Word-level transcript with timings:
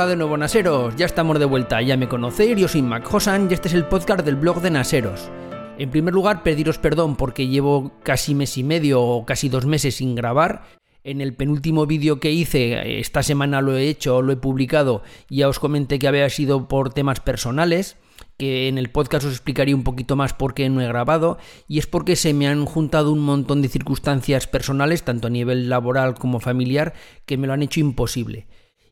Hola 0.00 0.08
de 0.08 0.16
nuevo 0.16 0.38
Naseros, 0.38 0.96
ya 0.96 1.04
estamos 1.04 1.38
de 1.38 1.44
vuelta, 1.44 1.82
ya 1.82 1.94
me 1.98 2.08
conocéis, 2.08 2.58
yo 2.58 2.68
soy 2.68 2.80
Mac 2.80 3.06
Hosan 3.12 3.48
y 3.50 3.52
este 3.52 3.68
es 3.68 3.74
el 3.74 3.84
podcast 3.84 4.24
del 4.24 4.36
blog 4.36 4.62
de 4.62 4.70
Naseros. 4.70 5.30
En 5.76 5.90
primer 5.90 6.14
lugar, 6.14 6.42
pediros 6.42 6.78
perdón 6.78 7.16
porque 7.16 7.48
llevo 7.48 7.92
casi 8.02 8.34
mes 8.34 8.56
y 8.56 8.64
medio 8.64 9.02
o 9.02 9.26
casi 9.26 9.50
dos 9.50 9.66
meses 9.66 9.96
sin 9.96 10.14
grabar. 10.14 10.62
En 11.04 11.20
el 11.20 11.34
penúltimo 11.34 11.84
vídeo 11.84 12.18
que 12.18 12.32
hice, 12.32 12.98
esta 12.98 13.22
semana 13.22 13.60
lo 13.60 13.76
he 13.76 13.88
hecho, 13.90 14.22
lo 14.22 14.32
he 14.32 14.36
publicado, 14.36 15.02
ya 15.28 15.50
os 15.50 15.58
comenté 15.58 15.98
que 15.98 16.08
había 16.08 16.30
sido 16.30 16.66
por 16.66 16.94
temas 16.94 17.20
personales 17.20 17.98
que 18.38 18.68
en 18.68 18.78
el 18.78 18.88
podcast 18.88 19.26
os 19.26 19.32
explicaría 19.32 19.76
un 19.76 19.84
poquito 19.84 20.16
más 20.16 20.32
por 20.32 20.54
qué 20.54 20.70
no 20.70 20.80
he 20.80 20.86
grabado, 20.86 21.36
y 21.68 21.78
es 21.78 21.86
porque 21.86 22.16
se 22.16 22.32
me 22.32 22.48
han 22.48 22.64
juntado 22.64 23.12
un 23.12 23.20
montón 23.20 23.60
de 23.60 23.68
circunstancias 23.68 24.46
personales, 24.46 25.02
tanto 25.02 25.26
a 25.26 25.30
nivel 25.30 25.68
laboral 25.68 26.14
como 26.14 26.40
familiar, 26.40 26.94
que 27.26 27.36
me 27.36 27.46
lo 27.46 27.52
han 27.52 27.62
hecho 27.62 27.80
imposible. 27.80 28.46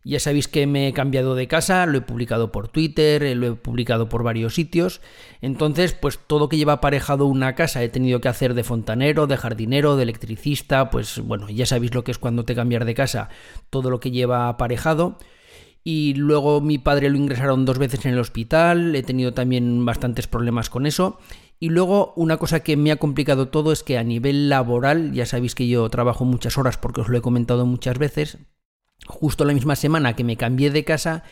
Ya 0.08 0.20
sabéis 0.20 0.48
que 0.48 0.66
me 0.66 0.88
he 0.88 0.94
cambiado 0.94 1.34
de 1.34 1.48
casa, 1.48 1.84
lo 1.84 1.98
he 1.98 2.00
publicado 2.00 2.50
por 2.50 2.68
Twitter, 2.68 3.22
eh, 3.22 3.34
lo 3.34 3.46
he 3.46 3.52
publicado 3.52 4.08
por 4.08 4.22
varios 4.22 4.54
sitios. 4.54 5.02
Entonces, 5.42 5.92
pues 5.92 6.18
todo 6.18 6.48
que 6.48 6.56
lleva 6.56 6.72
aparejado 6.72 7.26
una 7.26 7.54
casa 7.54 7.82
he 7.82 7.90
tenido 7.90 8.22
que 8.22 8.28
hacer 8.28 8.54
de 8.54 8.64
fontanero, 8.64 9.26
de 9.26 9.36
jardinero, 9.36 9.96
de 9.96 10.04
electricista, 10.04 10.88
pues 10.88 11.20
bueno, 11.20 11.50
ya 11.50 11.66
sabéis 11.66 11.92
lo 11.92 12.04
que 12.04 12.12
es 12.12 12.16
cuando 12.16 12.46
te 12.46 12.54
cambias 12.54 12.86
de 12.86 12.94
casa, 12.94 13.28
todo 13.68 13.90
lo 13.90 14.00
que 14.00 14.10
lleva 14.10 14.48
aparejado. 14.48 15.18
Y 15.84 16.14
luego 16.14 16.62
mi 16.62 16.78
padre 16.78 17.10
lo 17.10 17.18
ingresaron 17.18 17.66
dos 17.66 17.76
veces 17.76 18.06
en 18.06 18.14
el 18.14 18.18
hospital, 18.18 18.96
he 18.96 19.02
tenido 19.02 19.34
también 19.34 19.84
bastantes 19.84 20.26
problemas 20.26 20.70
con 20.70 20.86
eso. 20.86 21.18
Y 21.60 21.68
luego 21.68 22.14
una 22.16 22.38
cosa 22.38 22.60
que 22.60 22.78
me 22.78 22.92
ha 22.92 22.96
complicado 22.96 23.48
todo 23.48 23.72
es 23.72 23.82
que 23.82 23.98
a 23.98 24.04
nivel 24.04 24.48
laboral, 24.48 25.12
ya 25.12 25.26
sabéis 25.26 25.54
que 25.54 25.68
yo 25.68 25.86
trabajo 25.90 26.24
muchas 26.24 26.56
horas 26.56 26.78
porque 26.78 27.02
os 27.02 27.10
lo 27.10 27.18
he 27.18 27.20
comentado 27.20 27.66
muchas 27.66 27.98
veces, 27.98 28.38
justo 29.08 29.44
la 29.44 29.54
misma 29.54 29.74
semana 29.74 30.14
que 30.14 30.22
me 30.22 30.36
cambié 30.36 30.70
de 30.70 30.84
casa, 30.84 31.24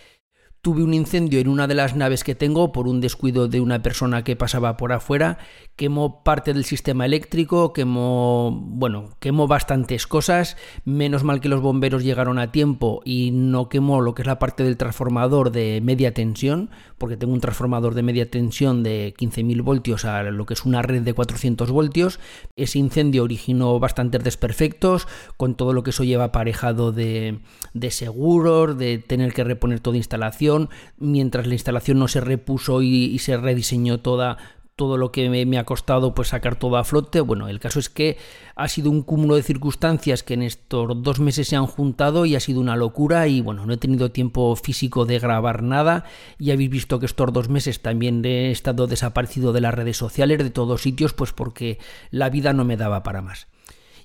tuve 0.66 0.82
un 0.82 0.94
incendio 0.94 1.38
en 1.38 1.46
una 1.46 1.68
de 1.68 1.76
las 1.76 1.94
naves 1.94 2.24
que 2.24 2.34
tengo 2.34 2.72
por 2.72 2.88
un 2.88 3.00
descuido 3.00 3.46
de 3.46 3.60
una 3.60 3.84
persona 3.84 4.24
que 4.24 4.34
pasaba 4.34 4.76
por 4.76 4.92
afuera, 4.92 5.38
quemó 5.76 6.24
parte 6.24 6.52
del 6.54 6.64
sistema 6.64 7.06
eléctrico, 7.06 7.72
quemó, 7.72 8.50
bueno, 8.50 9.10
quemó 9.20 9.46
bastantes 9.46 10.08
cosas, 10.08 10.56
menos 10.84 11.22
mal 11.22 11.40
que 11.40 11.48
los 11.48 11.60
bomberos 11.60 12.02
llegaron 12.02 12.40
a 12.40 12.50
tiempo 12.50 13.00
y 13.04 13.30
no 13.30 13.68
quemó 13.68 14.00
lo 14.00 14.16
que 14.16 14.22
es 14.22 14.26
la 14.26 14.40
parte 14.40 14.64
del 14.64 14.76
transformador 14.76 15.52
de 15.52 15.80
media 15.84 16.12
tensión, 16.14 16.70
porque 16.98 17.16
tengo 17.16 17.32
un 17.32 17.40
transformador 17.40 17.94
de 17.94 18.02
media 18.02 18.28
tensión 18.28 18.82
de 18.82 19.14
15.000 19.16 19.62
voltios 19.62 20.04
a 20.04 20.24
lo 20.24 20.46
que 20.46 20.54
es 20.54 20.64
una 20.64 20.82
red 20.82 21.02
de 21.02 21.12
400 21.12 21.70
voltios. 21.70 22.18
Ese 22.56 22.80
incendio 22.80 23.22
originó 23.22 23.78
bastantes 23.78 24.24
desperfectos, 24.24 25.06
con 25.36 25.54
todo 25.54 25.72
lo 25.74 25.82
que 25.82 25.90
eso 25.90 26.02
lleva 26.02 26.24
aparejado 26.24 26.90
de, 26.90 27.38
de 27.74 27.90
seguros, 27.90 28.78
de 28.78 28.98
tener 28.98 29.34
que 29.34 29.44
reponer 29.44 29.80
toda 29.80 29.98
instalación, 29.98 30.55
mientras 30.98 31.46
la 31.46 31.54
instalación 31.54 31.98
no 31.98 32.08
se 32.08 32.20
repuso 32.20 32.82
y, 32.82 33.18
se 33.18 33.36
rediseñó 33.36 34.00
toda, 34.00 34.38
todo 34.76 34.98
lo 34.98 35.10
que 35.10 35.28
me, 35.30 35.58
ha 35.58 35.64
costado 35.64 36.14
pues 36.14 36.28
sacar 36.28 36.56
todo 36.56 36.76
a 36.76 36.84
flote. 36.84 37.20
Bueno, 37.20 37.48
el 37.48 37.60
caso 37.60 37.78
es 37.78 37.88
que 37.88 38.18
ha 38.54 38.68
sido 38.68 38.90
un 38.90 39.02
cúmulo 39.02 39.36
de 39.36 39.42
circunstancias 39.42 40.22
que 40.22 40.34
en 40.34 40.42
estos 40.42 41.02
dos 41.02 41.20
meses 41.20 41.48
se 41.48 41.56
han 41.56 41.66
juntado 41.66 42.26
y 42.26 42.36
ha 42.36 42.40
sido 42.40 42.60
una 42.60 42.76
locura 42.76 43.26
y 43.28 43.40
bueno, 43.40 43.66
no 43.66 43.72
he 43.72 43.78
tenido 43.78 44.10
tiempo 44.10 44.54
físico 44.56 45.06
de 45.06 45.18
grabar 45.18 45.62
nada 45.62 46.04
y 46.38 46.50
habéis 46.50 46.70
visto 46.70 47.00
que 47.00 47.06
estos 47.06 47.32
dos 47.32 47.48
meses 47.48 47.80
también 47.80 48.24
he 48.24 48.50
estado 48.50 48.86
desaparecido 48.86 49.52
de 49.52 49.60
las 49.62 49.74
redes 49.74 49.96
sociales, 49.96 50.38
de 50.38 50.50
todos 50.50 50.82
sitios, 50.82 51.12
pues 51.14 51.32
porque 51.32 51.78
la 52.10 52.30
vida 52.30 52.52
no 52.52 52.64
me 52.64 52.76
daba 52.76 53.02
para 53.02 53.22
más. 53.22 53.48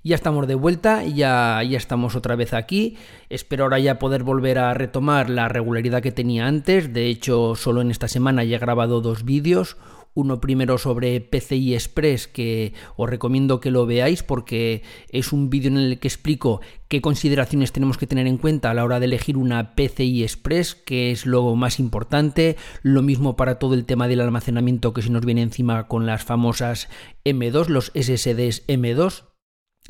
Ya 0.04 0.16
estamos 0.16 0.48
de 0.48 0.56
vuelta, 0.56 1.04
ya, 1.04 1.62
ya 1.64 1.78
estamos 1.78 2.16
otra 2.16 2.36
vez 2.36 2.54
aquí. 2.54 2.98
Espero 3.30 3.66
ahora 3.66 3.80
ya 3.80 4.00
poder 4.00 4.24
volver 4.24 4.58
a 4.58 4.74
retomar 4.74 5.30
la 5.30 5.48
regularidad 5.48 6.02
que 6.02 6.12
tenía 6.12 6.48
antes. 6.48 6.92
De 6.92 7.08
hecho, 7.08 7.56
solo 7.56 7.82
en 7.82 7.92
esta 7.92 8.08
semana 8.08 8.44
ya 8.44 8.56
he 8.56 8.60
grabado 8.60 9.02
dos 9.02 9.24
vídeos 9.26 9.78
uno 10.14 10.42
primero 10.42 10.78
sobre 10.78 11.22
PCI 11.22 11.74
Express 11.74 12.28
que 12.28 12.74
os 12.98 13.10
recomiendo 13.10 13.60
que 13.60 13.72
lo 13.72 13.86
veáis 13.86 14.24
porque 14.24 14.84
es 15.10 15.32
un 15.32 15.50
vídeo 15.50 15.70
en 15.70 15.78
el 15.78 16.00
que 16.00 16.08
explico 16.08 16.62
qué 16.90 17.02
consideraciones 17.02 17.72
tenemos 17.72 17.98
que 17.98 18.08
tener 18.08 18.28
en 18.28 18.38
cuenta 18.38 18.72
a 18.72 18.74
la 18.74 18.84
hora 18.84 19.00
de 19.00 19.06
elegir 19.06 19.38
una 19.38 19.74
PCI 19.76 20.24
Express, 20.24 20.76
que 20.76 21.12
es 21.12 21.26
lo 21.26 21.56
más 21.56 21.80
importante. 21.80 22.58
Lo 22.82 23.02
mismo 23.02 23.38
para 23.38 23.60
todo 23.60 23.74
el 23.74 23.86
tema 23.86 24.08
del 24.08 24.22
almacenamiento 24.22 24.94
que 24.94 25.02
se 25.02 25.12
nos 25.12 25.26
viene 25.26 25.44
encima 25.44 25.88
con 25.88 26.06
las 26.06 26.26
famosas 26.26 26.90
M2, 27.24 27.68
los 27.68 27.92
SSDs 27.96 28.68
M2. 28.68 29.31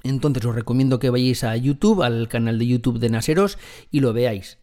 Entonces 0.03 0.45
os 0.45 0.55
recomiendo 0.55 0.99
que 0.99 1.09
vayáis 1.09 1.43
a 1.43 1.55
YouTube, 1.55 2.01
al 2.01 2.27
canal 2.27 2.57
de 2.59 2.67
YouTube 2.67 2.99
de 2.99 3.09
Naseros 3.09 3.57
y 3.91 3.99
lo 3.99 4.13
veáis. 4.13 4.57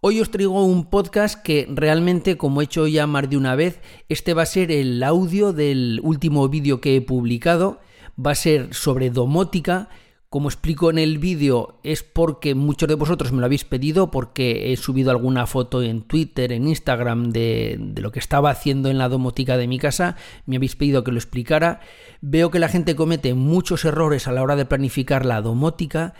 Hoy 0.00 0.20
os 0.20 0.30
traigo 0.30 0.64
un 0.64 0.90
podcast 0.90 1.42
que 1.42 1.66
realmente, 1.68 2.36
como 2.36 2.60
he 2.60 2.64
hecho 2.64 2.86
ya 2.86 3.08
más 3.08 3.28
de 3.28 3.36
una 3.36 3.56
vez, 3.56 3.80
este 4.08 4.32
va 4.32 4.42
a 4.42 4.46
ser 4.46 4.70
el 4.70 5.02
audio 5.02 5.52
del 5.52 6.00
último 6.04 6.48
vídeo 6.48 6.80
que 6.80 6.94
he 6.94 7.00
publicado. 7.00 7.80
Va 8.16 8.32
a 8.32 8.36
ser 8.36 8.74
sobre 8.74 9.10
domótica 9.10 9.88
como 10.28 10.48
explico 10.48 10.90
en 10.90 10.98
el 10.98 11.16
vídeo, 11.16 11.78
es 11.82 12.02
porque 12.02 12.54
muchos 12.54 12.86
de 12.86 12.96
vosotros 12.96 13.32
me 13.32 13.40
lo 13.40 13.46
habéis 13.46 13.64
pedido, 13.64 14.10
porque 14.10 14.72
he 14.72 14.76
subido 14.76 15.10
alguna 15.10 15.46
foto 15.46 15.82
en 15.82 16.02
Twitter, 16.02 16.52
en 16.52 16.68
Instagram, 16.68 17.30
de, 17.30 17.78
de, 17.80 18.02
lo 18.02 18.12
que 18.12 18.18
estaba 18.18 18.50
haciendo 18.50 18.90
en 18.90 18.98
la 18.98 19.08
domótica 19.08 19.56
de 19.56 19.66
mi 19.66 19.78
casa, 19.78 20.16
me 20.44 20.56
habéis 20.56 20.76
pedido 20.76 21.02
que 21.02 21.12
lo 21.12 21.18
explicara. 21.18 21.80
Veo 22.20 22.50
que 22.50 22.58
la 22.58 22.68
gente 22.68 22.94
comete 22.94 23.32
muchos 23.32 23.86
errores 23.86 24.28
a 24.28 24.32
la 24.32 24.42
hora 24.42 24.56
de 24.56 24.66
planificar 24.66 25.24
la 25.24 25.40
domótica 25.40 26.14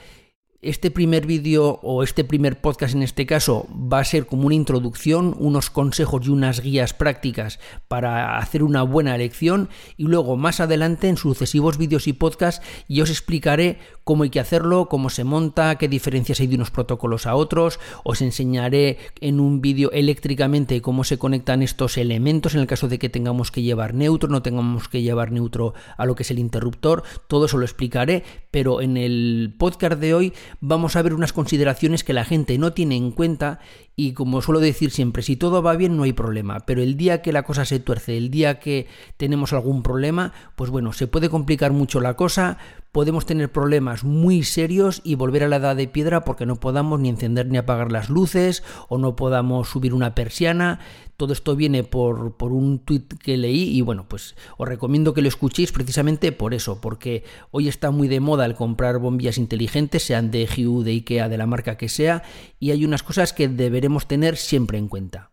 este 0.61 0.91
primer 0.91 1.25
vídeo 1.25 1.79
o 1.83 2.03
este 2.03 2.25
primer 2.25 2.61
podcast 2.61 2.93
en 2.93 3.05
este 3.05 3.27
caso 3.27 3.69
va 3.73 4.01
a 4.01 4.05
ser 4.05 4.27
como 4.27 4.47
una 4.47 4.57
introducción, 4.57 5.37
unos 5.39 5.71
consejos 5.71 6.27
y 6.27 6.31
unas 6.31 6.61
guías 6.61 6.95
prácticas 6.95 7.61
para 7.87 8.39
hacer 8.39 8.65
una 8.65 8.83
buena 8.83 9.15
elección 9.15 9.69
y 9.97 10.05
luego 10.05 10.37
más 10.37 10.59
adelante 10.59 11.09
en 11.09 11.17
sucesivos 11.17 11.79
vídeos 11.79 12.09
y 12.09 12.13
podcasts 12.13 12.67
yo 12.89 13.05
os 13.05 13.11
explicaré 13.11 13.79
cómo 14.03 14.25
hay 14.25 14.31
que 14.31 14.41
hacerlo, 14.41 14.89
cómo 14.89 15.11
se 15.11 15.23
monta, 15.23 15.77
qué 15.77 15.87
diferencias 15.87 16.41
hay 16.41 16.49
de 16.49 16.57
unos 16.57 16.73
protocolos 16.73 17.27
a 17.27 17.37
otros, 17.37 17.79
os 18.03 18.21
enseñaré 18.21 18.99
en 19.21 19.39
un 19.39 19.61
vídeo 19.61 19.93
eléctricamente 19.93 20.83
cómo 20.83 21.05
se 21.05 21.19
conectan 21.19 21.63
estos 21.63 21.99
elementos 21.99 22.55
en 22.55 22.63
el 22.63 22.67
caso 22.67 22.89
de 22.89 22.99
que 22.99 23.11
tengamos 23.11 23.53
que 23.53 23.63
llevar 23.63 23.95
neutro, 23.95 24.29
no 24.29 24.43
tengamos 24.43 24.89
que 24.89 25.03
llevar 25.03 25.31
neutro 25.31 25.75
a 25.97 26.05
lo 26.05 26.17
que 26.17 26.25
es 26.25 26.31
el 26.33 26.41
interruptor, 26.41 27.05
todo 27.29 27.47
eso 27.47 27.59
lo 27.59 27.65
explicaré, 27.65 28.25
pero 28.51 28.81
en 28.81 28.97
el 28.97 29.55
podcast 29.57 30.01
de 30.01 30.15
hoy 30.15 30.33
vamos 30.61 30.97
a 30.97 31.03
ver 31.03 31.15
unas 31.15 31.33
consideraciones 31.33 32.05
que 32.05 32.13
la 32.13 32.25
gente 32.25 32.59
no 32.59 32.73
tiene 32.73 32.97
en 32.97 33.11
cuenta 33.11 33.61
y 33.97 34.13
como 34.13 34.43
suelo 34.43 34.61
decir 34.61 34.91
siempre, 34.91 35.23
si 35.23 35.37
todo 35.37 35.63
va 35.63 35.77
bien 35.77 35.97
no 35.97 36.05
hay 36.05 36.13
problema, 36.13 36.61
pero 36.61 36.83
el 36.83 36.97
día 36.97 37.21
que 37.21 37.33
la 37.33 37.43
cosa 37.43 37.65
se 37.65 37.81
tuerce, 37.81 38.17
el 38.17 38.31
día 38.31 38.61
que 38.61 38.87
tenemos 39.17 39.53
algún 39.53 39.83
problema, 39.83 40.33
pues 40.55 40.71
bueno, 40.71 40.93
se 40.93 41.07
puede 41.09 41.29
complicar 41.29 41.73
mucho 41.73 42.01
la 42.01 42.15
cosa, 42.15 42.59
podemos 42.99 43.27
tener 43.27 43.53
problemas 43.53 44.03
muy 44.03 44.43
serios 44.43 45.03
y 45.05 45.15
volver 45.15 45.45
a 45.45 45.49
la 45.49 45.59
edad 45.59 45.77
de 45.77 45.87
piedra 45.87 46.25
porque 46.25 46.47
no 46.47 46.57
podamos 46.57 46.99
ni 46.99 47.09
encender 47.09 47.47
ni 47.47 47.57
apagar 47.57 47.93
las 47.93 48.11
luces 48.11 48.65
o 48.89 48.99
no 48.99 49.15
podamos 49.15 49.69
subir 49.69 49.95
una 49.95 50.17
persiana. 50.17 50.81
Todo 51.17 51.33
esto 51.33 51.55
viene 51.55 51.85
por, 51.85 52.37
por 52.37 52.51
un 52.51 52.81
tuit 52.81 53.15
que 53.23 53.37
leí 53.37 53.69
y 53.69 53.83
bueno, 53.83 54.09
pues 54.09 54.35
os 54.57 54.67
recomiendo 54.67 55.15
que 55.15 55.23
lo 55.23 55.29
escuchéis 55.29 55.71
precisamente 55.71 56.33
por 56.33 56.55
eso, 56.55 56.81
porque 56.81 57.23
hoy 57.53 57.69
está 57.69 57.93
muy 57.93 58.09
de 58.09 58.19
moda 58.19 58.45
el 58.47 58.57
comprar 58.57 58.99
bombillas 58.99 59.39
inteligentes, 59.39 60.03
sean 60.03 60.33
de 60.33 60.49
GU, 60.49 60.83
de 60.83 60.91
IKEA, 60.91 61.29
de 61.29 61.39
la 61.39 61.47
marca 61.47 61.77
que 61.77 61.89
sea, 61.89 62.25
y 62.59 62.73
hay 62.73 62.85
unas 62.85 63.05
cosas 63.05 63.33
que 63.33 63.47
deberemos 63.47 64.09
tener 64.09 64.37
siempre 64.37 64.77
en 64.77 64.89
cuenta. 64.89 65.31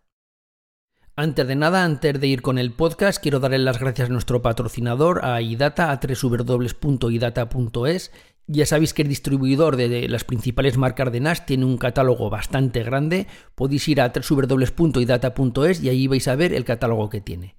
Antes 1.18 1.48
de 1.48 1.56
nada, 1.56 1.82
antes 1.82 2.20
de 2.20 2.26
ir 2.26 2.42
con 2.42 2.58
el 2.58 2.72
podcast, 2.72 3.22
quiero 3.22 3.40
darle 3.40 3.58
las 3.58 3.80
gracias 3.80 4.10
a 4.10 4.12
nuestro 4.12 4.42
patrocinador, 4.42 5.24
a 5.24 5.40
iData, 5.40 5.90
a 5.90 5.98
www.idata.es 5.98 8.10
ya 8.48 8.64
sabéis 8.64 8.94
que 8.94 9.02
el 9.02 9.08
distribuidor 9.08 9.76
de 9.76 10.08
las 10.08 10.22
principales 10.22 10.76
marcas 10.76 11.10
de 11.10 11.18
NAS 11.18 11.46
tiene 11.46 11.64
un 11.64 11.78
catálogo 11.78 12.30
bastante 12.30 12.84
grande. 12.84 13.26
Podéis 13.56 13.88
ir 13.88 14.00
a 14.00 14.12
www.idata.es 14.12 15.82
y 15.82 15.88
ahí 15.88 16.06
vais 16.06 16.28
a 16.28 16.36
ver 16.36 16.54
el 16.54 16.64
catálogo 16.64 17.10
que 17.10 17.20
tiene. 17.20 17.56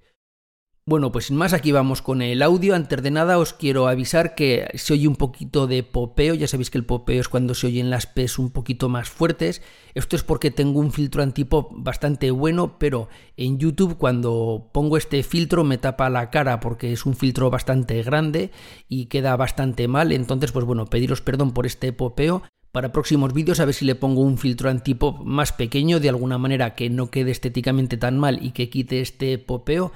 Bueno, 0.88 1.12
pues 1.12 1.26
sin 1.26 1.36
más, 1.36 1.52
aquí 1.52 1.70
vamos 1.70 2.00
con 2.00 2.22
el 2.22 2.40
audio. 2.40 2.74
Antes 2.74 3.02
de 3.02 3.10
nada, 3.10 3.36
os 3.36 3.52
quiero 3.52 3.88
avisar 3.88 4.34
que 4.34 4.70
se 4.72 4.94
oye 4.94 5.06
un 5.06 5.16
poquito 5.16 5.66
de 5.66 5.82
popeo. 5.82 6.32
Ya 6.32 6.48
sabéis 6.48 6.70
que 6.70 6.78
el 6.78 6.86
popeo 6.86 7.20
es 7.20 7.28
cuando 7.28 7.54
se 7.54 7.66
oyen 7.66 7.90
las 7.90 8.06
P's 8.06 8.38
un 8.38 8.48
poquito 8.48 8.88
más 8.88 9.10
fuertes. 9.10 9.60
Esto 9.92 10.16
es 10.16 10.22
porque 10.22 10.50
tengo 10.50 10.80
un 10.80 10.90
filtro 10.90 11.22
antipop 11.22 11.72
bastante 11.74 12.30
bueno, 12.30 12.78
pero 12.78 13.10
en 13.36 13.58
YouTube, 13.58 13.98
cuando 13.98 14.70
pongo 14.72 14.96
este 14.96 15.22
filtro, 15.22 15.62
me 15.62 15.76
tapa 15.76 16.08
la 16.08 16.30
cara 16.30 16.58
porque 16.58 16.90
es 16.90 17.04
un 17.04 17.14
filtro 17.14 17.50
bastante 17.50 18.02
grande 18.02 18.50
y 18.88 19.06
queda 19.08 19.36
bastante 19.36 19.88
mal. 19.88 20.10
Entonces, 20.10 20.52
pues 20.52 20.64
bueno, 20.64 20.86
pediros 20.86 21.20
perdón 21.20 21.52
por 21.52 21.66
este 21.66 21.92
popeo. 21.92 22.44
Para 22.72 22.92
próximos 22.92 23.34
vídeos 23.34 23.60
a 23.60 23.66
ver 23.66 23.74
si 23.74 23.84
le 23.84 23.94
pongo 23.94 24.22
un 24.22 24.38
filtro 24.38 24.70
antipop 24.70 25.22
más 25.22 25.52
pequeño, 25.52 26.00
de 26.00 26.08
alguna 26.08 26.38
manera 26.38 26.74
que 26.74 26.88
no 26.88 27.10
quede 27.10 27.30
estéticamente 27.30 27.98
tan 27.98 28.18
mal 28.18 28.38
y 28.42 28.52
que 28.52 28.70
quite 28.70 29.00
este 29.00 29.36
popeo, 29.38 29.92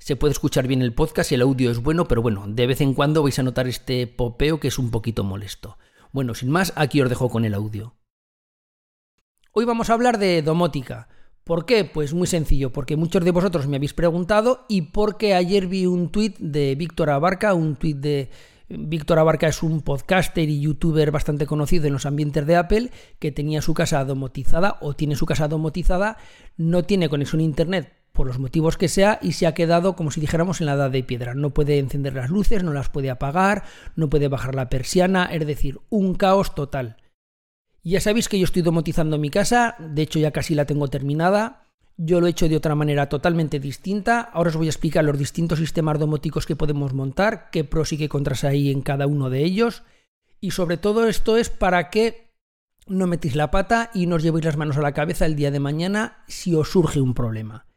se 0.00 0.16
puede 0.16 0.32
escuchar 0.32 0.66
bien 0.66 0.80
el 0.80 0.94
podcast 0.94 1.30
y 1.30 1.34
el 1.34 1.42
audio 1.42 1.70
es 1.70 1.78
bueno, 1.78 2.08
pero 2.08 2.22
bueno, 2.22 2.46
de 2.48 2.66
vez 2.66 2.80
en 2.80 2.94
cuando 2.94 3.22
vais 3.22 3.38
a 3.38 3.42
notar 3.42 3.68
este 3.68 4.06
popeo 4.06 4.58
que 4.58 4.68
es 4.68 4.78
un 4.78 4.90
poquito 4.90 5.24
molesto. 5.24 5.76
Bueno, 6.10 6.34
sin 6.34 6.50
más, 6.50 6.72
aquí 6.74 7.02
os 7.02 7.10
dejo 7.10 7.28
con 7.28 7.44
el 7.44 7.52
audio. 7.52 7.94
Hoy 9.52 9.66
vamos 9.66 9.90
a 9.90 9.92
hablar 9.92 10.18
de 10.18 10.40
domótica. 10.40 11.08
¿Por 11.44 11.66
qué? 11.66 11.84
Pues 11.84 12.14
muy 12.14 12.26
sencillo, 12.26 12.72
porque 12.72 12.96
muchos 12.96 13.22
de 13.24 13.30
vosotros 13.30 13.68
me 13.68 13.76
habéis 13.76 13.92
preguntado 13.92 14.64
y 14.70 14.82
porque 14.82 15.34
ayer 15.34 15.66
vi 15.66 15.84
un 15.84 16.08
tuit 16.08 16.38
de 16.38 16.74
Víctor 16.76 17.10
Abarca, 17.10 17.52
un 17.52 17.76
tuit 17.76 17.98
de... 17.98 18.30
Víctor 18.70 19.18
Abarca 19.18 19.48
es 19.48 19.62
un 19.62 19.82
podcaster 19.82 20.48
y 20.48 20.60
youtuber 20.60 21.10
bastante 21.10 21.44
conocido 21.44 21.86
en 21.86 21.92
los 21.92 22.06
ambientes 22.06 22.46
de 22.46 22.56
Apple 22.56 22.90
que 23.18 23.32
tenía 23.32 23.60
su 23.60 23.74
casa 23.74 24.02
domotizada 24.04 24.78
o 24.80 24.94
tiene 24.94 25.16
su 25.16 25.26
casa 25.26 25.48
domotizada, 25.48 26.16
no 26.56 26.84
tiene 26.84 27.08
conexión 27.08 27.40
a 27.40 27.44
internet 27.44 27.99
por 28.20 28.26
los 28.26 28.38
motivos 28.38 28.76
que 28.76 28.88
sea 28.88 29.18
y 29.22 29.32
se 29.32 29.46
ha 29.46 29.54
quedado 29.54 29.96
como 29.96 30.10
si 30.10 30.20
dijéramos 30.20 30.60
en 30.60 30.66
la 30.66 30.74
edad 30.74 30.90
de 30.90 31.02
piedra. 31.02 31.32
No 31.32 31.54
puede 31.54 31.78
encender 31.78 32.12
las 32.12 32.28
luces, 32.28 32.62
no 32.62 32.74
las 32.74 32.90
puede 32.90 33.08
apagar, 33.08 33.64
no 33.96 34.10
puede 34.10 34.28
bajar 34.28 34.54
la 34.54 34.68
persiana, 34.68 35.24
es 35.24 35.46
decir, 35.46 35.80
un 35.88 36.14
caos 36.14 36.54
total. 36.54 36.98
Ya 37.82 37.98
sabéis 37.98 38.28
que 38.28 38.38
yo 38.38 38.44
estoy 38.44 38.60
domotizando 38.60 39.16
mi 39.16 39.30
casa, 39.30 39.74
de 39.78 40.02
hecho 40.02 40.18
ya 40.18 40.32
casi 40.32 40.54
la 40.54 40.66
tengo 40.66 40.88
terminada. 40.88 41.66
Yo 41.96 42.20
lo 42.20 42.26
he 42.26 42.30
hecho 42.32 42.46
de 42.46 42.58
otra 42.58 42.74
manera 42.74 43.08
totalmente 43.08 43.58
distinta. 43.58 44.20
Ahora 44.20 44.50
os 44.50 44.56
voy 44.56 44.66
a 44.66 44.68
explicar 44.68 45.02
los 45.02 45.18
distintos 45.18 45.58
sistemas 45.58 45.98
domóticos 45.98 46.44
que 46.44 46.56
podemos 46.56 46.92
montar, 46.92 47.48
qué 47.50 47.64
pros 47.64 47.94
y 47.94 47.96
qué 47.96 48.10
contras 48.10 48.44
hay 48.44 48.70
en 48.70 48.82
cada 48.82 49.06
uno 49.06 49.30
de 49.30 49.42
ellos. 49.44 49.82
Y 50.42 50.50
sobre 50.50 50.76
todo 50.76 51.08
esto 51.08 51.38
es 51.38 51.48
para 51.48 51.88
que 51.88 52.34
no 52.86 53.06
metéis 53.06 53.34
la 53.34 53.50
pata 53.50 53.90
y 53.94 54.04
no 54.04 54.16
os 54.16 54.22
llevéis 54.22 54.44
las 54.44 54.58
manos 54.58 54.76
a 54.76 54.82
la 54.82 54.92
cabeza 54.92 55.24
el 55.24 55.36
día 55.36 55.50
de 55.50 55.60
mañana 55.60 56.22
si 56.28 56.54
os 56.54 56.68
surge 56.68 57.00
un 57.00 57.14
problema. 57.14 57.69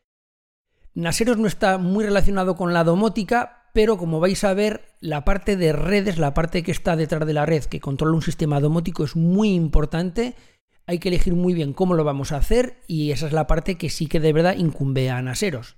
Naseros 0.96 1.38
no 1.38 1.48
está 1.48 1.78
muy 1.78 2.06
relacionado 2.06 2.56
con 2.56 2.74
la 2.74 2.84
domótica, 2.84 3.70
pero 3.74 3.98
como 3.98 4.20
vais 4.20 4.44
a 4.44 4.54
ver, 4.54 4.96
la 5.00 5.26
parte 5.26 5.58
de 5.58 5.74
redes, 5.74 6.20
la 6.20 6.36
parte 6.36 6.62
que 6.62 6.72
está 6.72 6.96
detrás 6.96 7.26
de 7.26 7.34
la 7.34 7.48
red 7.48 7.64
que 7.64 7.80
controla 7.80 8.16
un 8.16 8.22
sistema 8.22 8.60
domótico 8.60 9.04
es 9.04 9.16
muy 9.16 9.54
importante. 9.54 10.36
Hay 10.86 11.00
que 11.00 11.10
elegir 11.10 11.34
muy 11.34 11.54
bien 11.54 11.74
cómo 11.74 11.96
lo 11.96 12.04
vamos 12.04 12.32
a 12.32 12.38
hacer 12.38 12.78
y 12.88 13.12
esa 13.12 13.26
es 13.26 13.34
la 13.34 13.48
parte 13.48 13.76
que 13.76 13.90
sí 13.90 14.06
que 14.06 14.20
de 14.20 14.34
verdad 14.34 14.56
incumbe 14.56 15.10
a 15.10 15.22
Naseros. 15.22 15.78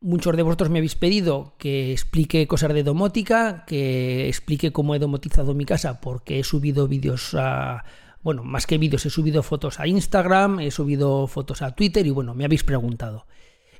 Muchos 0.00 0.36
de 0.36 0.42
vosotros 0.42 0.70
me 0.70 0.78
habéis 0.78 0.96
pedido 0.96 1.54
que 1.58 1.92
explique 1.92 2.46
cosas 2.48 2.74
de 2.74 2.82
domótica, 2.82 3.64
que 3.66 4.28
explique 4.28 4.72
cómo 4.72 4.94
he 4.94 4.98
domotizado 4.98 5.54
mi 5.54 5.64
casa, 5.64 6.00
porque 6.00 6.40
he 6.40 6.44
subido 6.44 6.88
vídeos 6.88 7.34
a... 7.34 7.84
Bueno, 8.22 8.42
más 8.42 8.66
que 8.66 8.78
vídeos, 8.78 9.06
he 9.06 9.10
subido 9.10 9.44
fotos 9.44 9.78
a 9.78 9.86
Instagram, 9.86 10.58
he 10.58 10.72
subido 10.72 11.28
fotos 11.28 11.62
a 11.62 11.76
Twitter 11.76 12.04
y 12.06 12.10
bueno, 12.10 12.34
me 12.34 12.44
habéis 12.44 12.64
preguntado. 12.64 13.26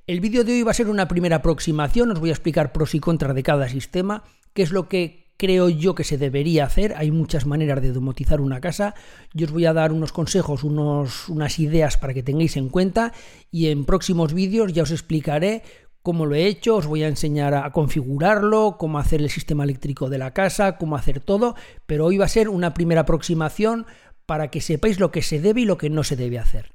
El 0.07 0.21
vídeo 0.21 0.45
de 0.45 0.53
hoy 0.53 0.63
va 0.63 0.71
a 0.71 0.75
ser 0.75 0.89
una 0.89 1.09
primera 1.09 1.37
aproximación, 1.37 2.13
os 2.13 2.21
voy 2.21 2.29
a 2.29 2.33
explicar 2.33 2.71
pros 2.71 2.95
y 2.95 3.01
contras 3.01 3.35
de 3.35 3.43
cada 3.43 3.69
sistema, 3.69 4.23
qué 4.55 4.63
es 4.63 4.71
lo 4.71 4.89
que 4.89 5.33
creo 5.37 5.69
yo 5.69 5.97
que 5.97 6.05
se 6.05 6.17
debería 6.17 6.65
hacer. 6.65 6.95
Hay 6.97 7.11
muchas 7.11 7.45
maneras 7.45 7.83
de 7.83 7.91
domotizar 7.91 8.41
una 8.41 8.61
casa. 8.61 8.95
Yo 9.35 9.47
os 9.47 9.53
voy 9.53 9.67
a 9.67 9.73
dar 9.73 9.91
unos 9.91 10.13
consejos, 10.13 10.63
unos, 10.63 11.29
unas 11.29 11.59
ideas 11.59 11.97
para 11.97 12.15
que 12.15 12.23
tengáis 12.23 12.57
en 12.57 12.69
cuenta 12.69 13.13
y 13.51 13.67
en 13.67 13.85
próximos 13.85 14.33
vídeos 14.33 14.73
ya 14.73 14.85
os 14.85 14.93
explicaré 14.93 15.65
cómo 16.03 16.25
lo 16.25 16.37
he 16.37 16.47
hecho, 16.47 16.77
os 16.77 16.87
voy 16.87 17.03
a 17.03 17.09
enseñar 17.09 17.55
a 17.55 17.73
configurarlo, 17.73 18.77
cómo 18.79 19.01
hacer 19.01 19.21
el 19.21 19.29
sistema 19.29 19.65
eléctrico 19.65 20.09
de 20.09 20.19
la 20.19 20.33
casa, 20.33 20.79
cómo 20.79 20.95
hacer 20.95 21.19
todo, 21.19 21.57
pero 21.85 22.07
hoy 22.07 22.17
va 22.17 22.27
a 22.27 22.29
ser 22.29 22.49
una 22.49 22.75
primera 22.75 23.01
aproximación 23.01 23.87
para 24.25 24.53
que 24.53 24.61
sepáis 24.61 25.01
lo 25.01 25.11
que 25.11 25.23
se 25.23 25.41
debe 25.41 25.63
y 25.63 25.65
lo 25.65 25.79
que 25.79 25.91
no 25.91 26.05
se 26.05 26.15
debe 26.15 26.39
hacer. 26.39 26.75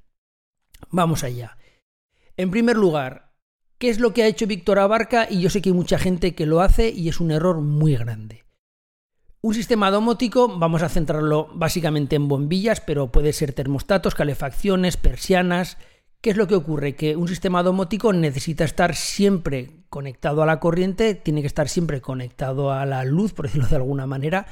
Vamos 0.89 1.23
allá. 1.23 1.55
En 2.41 2.49
primer 2.49 2.75
lugar, 2.75 3.35
¿qué 3.77 3.91
es 3.91 3.99
lo 3.99 4.15
que 4.15 4.23
ha 4.23 4.27
hecho 4.27 4.47
Víctor 4.47 4.79
Abarca? 4.79 5.27
Y 5.29 5.41
yo 5.41 5.51
sé 5.51 5.61
que 5.61 5.69
hay 5.69 5.75
mucha 5.75 5.99
gente 5.99 6.33
que 6.33 6.47
lo 6.47 6.61
hace 6.61 6.89
y 6.89 7.07
es 7.07 7.19
un 7.19 7.29
error 7.29 7.61
muy 7.61 7.95
grande. 7.95 8.45
Un 9.41 9.53
sistema 9.53 9.91
domótico, 9.91 10.57
vamos 10.57 10.81
a 10.81 10.89
centrarlo 10.89 11.49
básicamente 11.53 12.15
en 12.15 12.27
bombillas, 12.27 12.81
pero 12.81 13.11
puede 13.11 13.31
ser 13.33 13.53
termostatos, 13.53 14.15
calefacciones, 14.15 14.97
persianas. 14.97 15.77
¿Qué 16.19 16.31
es 16.31 16.38
lo 16.38 16.47
que 16.47 16.55
ocurre? 16.55 16.95
Que 16.95 17.15
un 17.15 17.27
sistema 17.27 17.61
domótico 17.61 18.11
necesita 18.11 18.63
estar 18.63 18.95
siempre 18.95 19.83
conectado 19.89 20.41
a 20.41 20.47
la 20.47 20.59
corriente, 20.59 21.13
tiene 21.13 21.41
que 21.41 21.47
estar 21.47 21.69
siempre 21.69 22.01
conectado 22.01 22.71
a 22.71 22.88
la 22.88 23.05
luz, 23.05 23.33
por 23.33 23.45
decirlo 23.45 23.67
de 23.67 23.75
alguna 23.75 24.07
manera, 24.07 24.47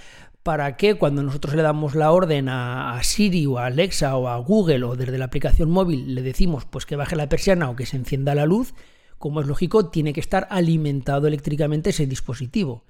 para 0.49 0.77
que 0.77 0.95
cuando 0.95 1.21
nosotros 1.21 1.53
le 1.53 1.61
damos 1.61 1.93
la 1.93 2.11
orden 2.11 2.49
a, 2.49 2.99
Siri 3.03 3.45
o 3.45 3.59
a 3.59 3.67
Alexa 3.67 4.17
o 4.17 4.27
a 4.27 4.37
Google 4.37 4.83
o 4.83 4.95
desde 4.95 5.19
la 5.19 5.25
aplicación 5.25 5.69
móvil 5.69 6.15
le 6.15 6.23
decimos 6.23 6.65
pues 6.65 6.87
que 6.87 6.95
baje 6.95 7.15
la 7.15 7.29
persiana 7.29 7.69
o 7.69 7.75
que 7.75 7.85
se 7.85 7.97
encienda 7.97 8.33
la 8.33 8.47
luz, 8.47 8.73
como 9.19 9.41
es 9.41 9.47
lógico, 9.47 9.91
tiene 9.91 10.11
que 10.11 10.21
estar 10.21 10.47
alimentado 10.49 11.27
eléctricamente 11.27 11.91
ese 11.91 12.07
dispositivo. 12.07 12.83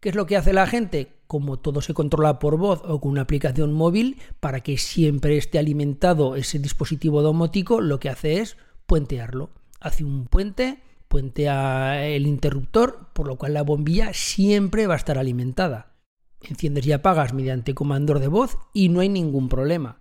¿Qué 0.00 0.08
es 0.08 0.14
lo 0.14 0.24
que 0.24 0.38
hace 0.38 0.54
la 0.54 0.66
gente? 0.66 1.12
Como 1.26 1.58
todo 1.58 1.82
se 1.82 1.92
controla 1.92 2.38
por 2.38 2.56
voz 2.56 2.80
o 2.86 2.98
con 2.98 3.12
una 3.12 3.20
aplicación 3.20 3.74
móvil, 3.74 4.16
para 4.40 4.62
que 4.62 4.78
siempre 4.78 5.36
esté 5.36 5.58
alimentado 5.58 6.34
ese 6.34 6.60
dispositivo 6.60 7.20
domótico, 7.20 7.82
lo 7.82 8.00
que 8.00 8.08
hace 8.08 8.40
es 8.40 8.56
puentearlo. 8.86 9.50
Hace 9.80 10.02
un 10.02 10.24
puente, 10.28 10.82
puentea 11.08 12.06
el 12.06 12.26
interruptor, 12.26 13.10
por 13.12 13.28
lo 13.28 13.36
cual 13.36 13.52
la 13.52 13.64
bombilla 13.64 14.14
siempre 14.14 14.86
va 14.86 14.94
a 14.94 14.96
estar 14.96 15.18
alimentada 15.18 15.91
enciendes 16.50 16.86
y 16.86 16.92
apagas 16.92 17.32
mediante 17.32 17.74
comandor 17.74 18.18
de 18.18 18.28
voz 18.28 18.58
y 18.72 18.88
no 18.88 19.00
hay 19.00 19.08
ningún 19.08 19.48
problema. 19.48 20.00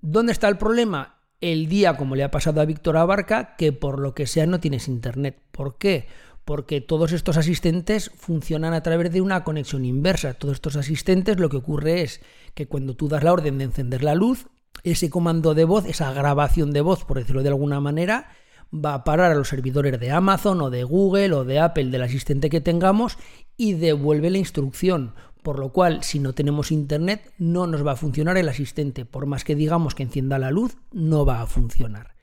¿Dónde 0.00 0.32
está 0.32 0.48
el 0.48 0.58
problema? 0.58 1.20
El 1.40 1.68
día, 1.68 1.96
como 1.96 2.16
le 2.16 2.24
ha 2.24 2.30
pasado 2.30 2.60
a 2.60 2.64
Víctor 2.64 2.96
Abarca, 2.96 3.56
que 3.56 3.72
por 3.72 3.98
lo 3.98 4.14
que 4.14 4.26
sea 4.26 4.46
no 4.46 4.60
tienes 4.60 4.88
internet. 4.88 5.38
¿Por 5.50 5.78
qué? 5.78 6.06
Porque 6.44 6.80
todos 6.80 7.12
estos 7.12 7.36
asistentes 7.36 8.10
funcionan 8.16 8.72
a 8.72 8.82
través 8.82 9.12
de 9.12 9.20
una 9.20 9.44
conexión 9.44 9.84
inversa. 9.84 10.34
Todos 10.34 10.54
estos 10.54 10.76
asistentes 10.76 11.38
lo 11.38 11.48
que 11.48 11.58
ocurre 11.58 12.02
es 12.02 12.20
que 12.54 12.68
cuando 12.68 12.94
tú 12.94 13.08
das 13.08 13.24
la 13.24 13.32
orden 13.32 13.58
de 13.58 13.64
encender 13.64 14.02
la 14.02 14.14
luz, 14.14 14.46
ese 14.82 15.10
comando 15.10 15.54
de 15.54 15.64
voz, 15.64 15.86
esa 15.86 16.12
grabación 16.12 16.72
de 16.72 16.80
voz, 16.80 17.04
por 17.04 17.18
decirlo 17.18 17.42
de 17.42 17.48
alguna 17.48 17.80
manera, 17.80 18.30
va 18.72 18.94
a 18.94 19.04
parar 19.04 19.32
a 19.32 19.34
los 19.34 19.48
servidores 19.48 19.98
de 19.98 20.10
Amazon 20.10 20.60
o 20.60 20.70
de 20.70 20.84
Google 20.84 21.32
o 21.32 21.44
de 21.44 21.58
Apple 21.58 21.86
del 21.86 22.02
asistente 22.02 22.50
que 22.50 22.60
tengamos 22.60 23.18
y 23.56 23.74
devuelve 23.74 24.30
la 24.30 24.38
instrucción 24.38 25.14
por 25.46 25.60
lo 25.60 25.68
cual 25.68 26.02
si 26.02 26.18
no 26.18 26.32
tenemos 26.32 26.72
internet 26.72 27.32
no 27.38 27.68
nos 27.68 27.86
va 27.86 27.92
a 27.92 27.96
funcionar 27.96 28.36
el 28.36 28.48
asistente, 28.48 29.04
por 29.04 29.26
más 29.26 29.44
que 29.44 29.54
digamos 29.54 29.94
que 29.94 30.02
encienda 30.02 30.40
la 30.40 30.50
luz, 30.50 30.76
no 30.90 31.24
va 31.24 31.40
a 31.40 31.46
funcionar. 31.46 32.16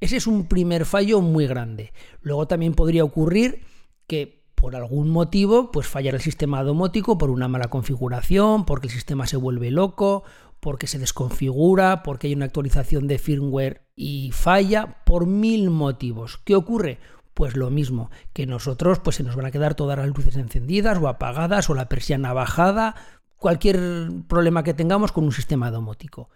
Ese 0.00 0.16
es 0.16 0.26
un 0.26 0.48
primer 0.48 0.84
fallo 0.84 1.20
muy 1.20 1.46
grande. 1.46 1.92
Luego 2.22 2.48
también 2.48 2.74
podría 2.74 3.04
ocurrir 3.04 3.60
que 4.08 4.42
por 4.56 4.74
algún 4.74 5.10
motivo 5.10 5.70
pues 5.70 5.86
fallar 5.86 6.16
el 6.16 6.20
sistema 6.20 6.64
domótico 6.64 7.18
por 7.18 7.30
una 7.30 7.46
mala 7.46 7.70
configuración, 7.70 8.64
porque 8.64 8.88
el 8.88 8.92
sistema 8.92 9.28
se 9.28 9.36
vuelve 9.36 9.70
loco, 9.70 10.24
porque 10.58 10.88
se 10.88 10.98
desconfigura, 10.98 12.02
porque 12.02 12.26
hay 12.26 12.34
una 12.34 12.46
actualización 12.46 13.06
de 13.06 13.18
firmware 13.18 13.82
y 13.94 14.32
falla, 14.32 15.04
por 15.04 15.26
mil 15.26 15.70
motivos. 15.70 16.40
¿Qué 16.44 16.56
ocurre? 16.56 16.98
Pues 17.36 17.54
lo 17.54 17.68
mismo, 17.68 18.10
que 18.32 18.46
nosotros 18.46 18.98
pues 18.98 19.16
se 19.16 19.22
nos 19.22 19.36
van 19.36 19.44
a 19.44 19.50
quedar 19.50 19.74
todas 19.74 19.98
las 19.98 20.06
luces 20.06 20.36
encendidas 20.36 20.96
o 20.96 21.06
apagadas 21.06 21.68
o 21.68 21.74
la 21.74 21.86
persiana 21.86 22.32
bajada, 22.32 22.94
cualquier 23.36 24.10
problema 24.26 24.62
que 24.62 24.72
tengamos 24.72 25.12
con 25.12 25.24
un 25.24 25.32
sistema 25.32 25.70
domótico. 25.70 26.30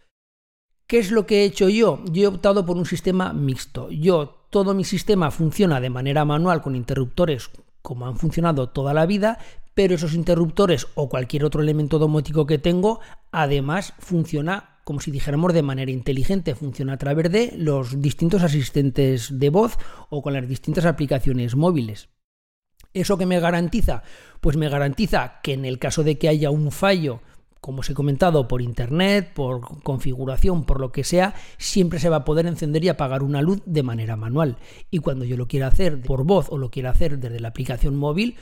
¿Qué 0.86 0.98
es 0.98 1.10
lo 1.10 1.24
que 1.24 1.40
he 1.40 1.44
hecho 1.46 1.70
yo? 1.70 2.04
Yo 2.12 2.24
he 2.24 2.26
optado 2.26 2.66
por 2.66 2.76
un 2.76 2.84
sistema 2.84 3.32
mixto. 3.32 3.88
Yo, 3.90 4.44
todo 4.50 4.74
mi 4.74 4.84
sistema 4.84 5.30
funciona 5.30 5.80
de 5.80 5.88
manera 5.88 6.26
manual 6.26 6.60
con 6.60 6.76
interruptores 6.76 7.48
como 7.80 8.06
han 8.06 8.18
funcionado 8.18 8.68
toda 8.68 8.92
la 8.92 9.06
vida, 9.06 9.38
pero 9.72 9.94
esos 9.94 10.12
interruptores 10.12 10.86
o 10.96 11.08
cualquier 11.08 11.46
otro 11.46 11.62
elemento 11.62 11.98
domótico 11.98 12.44
que 12.44 12.58
tengo, 12.58 13.00
además 13.32 13.94
funciona 14.00 14.69
como 14.84 15.00
si 15.00 15.10
dijéramos 15.10 15.52
de 15.52 15.62
manera 15.62 15.90
inteligente, 15.90 16.54
funciona 16.54 16.94
a 16.94 16.98
través 16.98 17.30
de 17.30 17.52
los 17.56 18.00
distintos 18.00 18.42
asistentes 18.42 19.38
de 19.38 19.50
voz 19.50 19.78
o 20.08 20.22
con 20.22 20.32
las 20.32 20.48
distintas 20.48 20.84
aplicaciones 20.84 21.56
móviles. 21.56 22.08
¿Eso 22.92 23.16
que 23.18 23.26
me 23.26 23.38
garantiza? 23.38 24.02
Pues 24.40 24.56
me 24.56 24.68
garantiza 24.68 25.40
que 25.42 25.52
en 25.52 25.64
el 25.64 25.78
caso 25.78 26.02
de 26.02 26.18
que 26.18 26.28
haya 26.28 26.50
un 26.50 26.72
fallo, 26.72 27.20
como 27.60 27.80
os 27.80 27.90
he 27.90 27.94
comentado, 27.94 28.48
por 28.48 28.62
internet, 28.62 29.32
por 29.34 29.82
configuración, 29.82 30.64
por 30.64 30.80
lo 30.80 30.90
que 30.90 31.04
sea, 31.04 31.34
siempre 31.58 32.00
se 32.00 32.08
va 32.08 32.16
a 32.16 32.24
poder 32.24 32.46
encender 32.46 32.82
y 32.82 32.88
apagar 32.88 33.22
una 33.22 33.42
luz 33.42 33.62
de 33.66 33.82
manera 33.82 34.16
manual. 34.16 34.56
Y 34.90 34.98
cuando 34.98 35.24
yo 35.24 35.36
lo 35.36 35.46
quiera 35.46 35.68
hacer 35.68 36.00
por 36.00 36.24
voz 36.24 36.46
o 36.50 36.58
lo 36.58 36.70
quiera 36.70 36.90
hacer 36.90 37.18
desde 37.18 37.38
la 37.38 37.48
aplicación 37.48 37.96
móvil, 37.96 38.36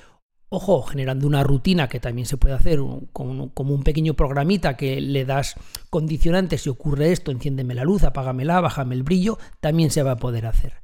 Ojo, 0.50 0.83
generando 0.83 1.26
una 1.26 1.43
rutina 1.43 1.88
que 1.88 2.00
también 2.00 2.26
se 2.26 2.38
puede 2.38 2.55
hacer 2.55 2.81
como, 3.12 3.52
un 3.55 3.83
pequeño 3.83 4.14
programita 4.14 4.78
que 4.78 5.00
le 5.00 5.26
das 5.26 5.57
condicionantes, 5.90 6.62
si 6.62 6.71
ocurre 6.71 7.12
esto, 7.12 7.31
enciéndeme 7.31 7.75
la 7.75 7.85
luz, 7.85 8.02
apágamela, 8.02 8.61
bájame 8.61 8.95
el 8.95 9.02
brillo, 9.02 9.38
también 9.61 9.90
se 9.90 10.02
va 10.02 10.12
a 10.12 10.17
poder 10.17 10.47
hacer. 10.47 10.81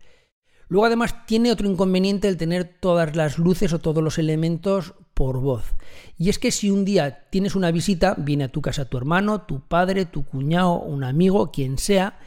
Luego 0.69 0.87
además 0.87 1.27
tiene 1.27 1.51
otro 1.51 1.69
inconveniente 1.69 2.29
el 2.29 2.37
tener 2.37 2.77
todas 2.81 3.17
las 3.17 3.39
luces 3.39 3.73
o 3.73 3.79
todos 3.79 4.03
los 4.03 4.19
elementos 4.19 4.95
por 5.15 5.41
voz. 5.41 5.65
Y 6.19 6.29
es 6.29 6.39
que 6.39 6.51
si 6.51 6.71
un 6.71 6.85
día 6.85 7.27
tienes 7.31 7.55
una 7.55 7.71
visita, 7.71 8.15
viene 8.19 8.45
a 8.45 8.53
tu 8.53 8.61
casa 8.61 8.89
tu 8.89 8.99
hermano, 8.99 9.43
tu 9.43 9.61
padre, 9.61 10.05
tu 10.05 10.25
cuñado, 10.25 10.81
un 10.81 11.05
amigo, 11.05 11.53
quien 11.53 11.79
sea, 11.79 12.19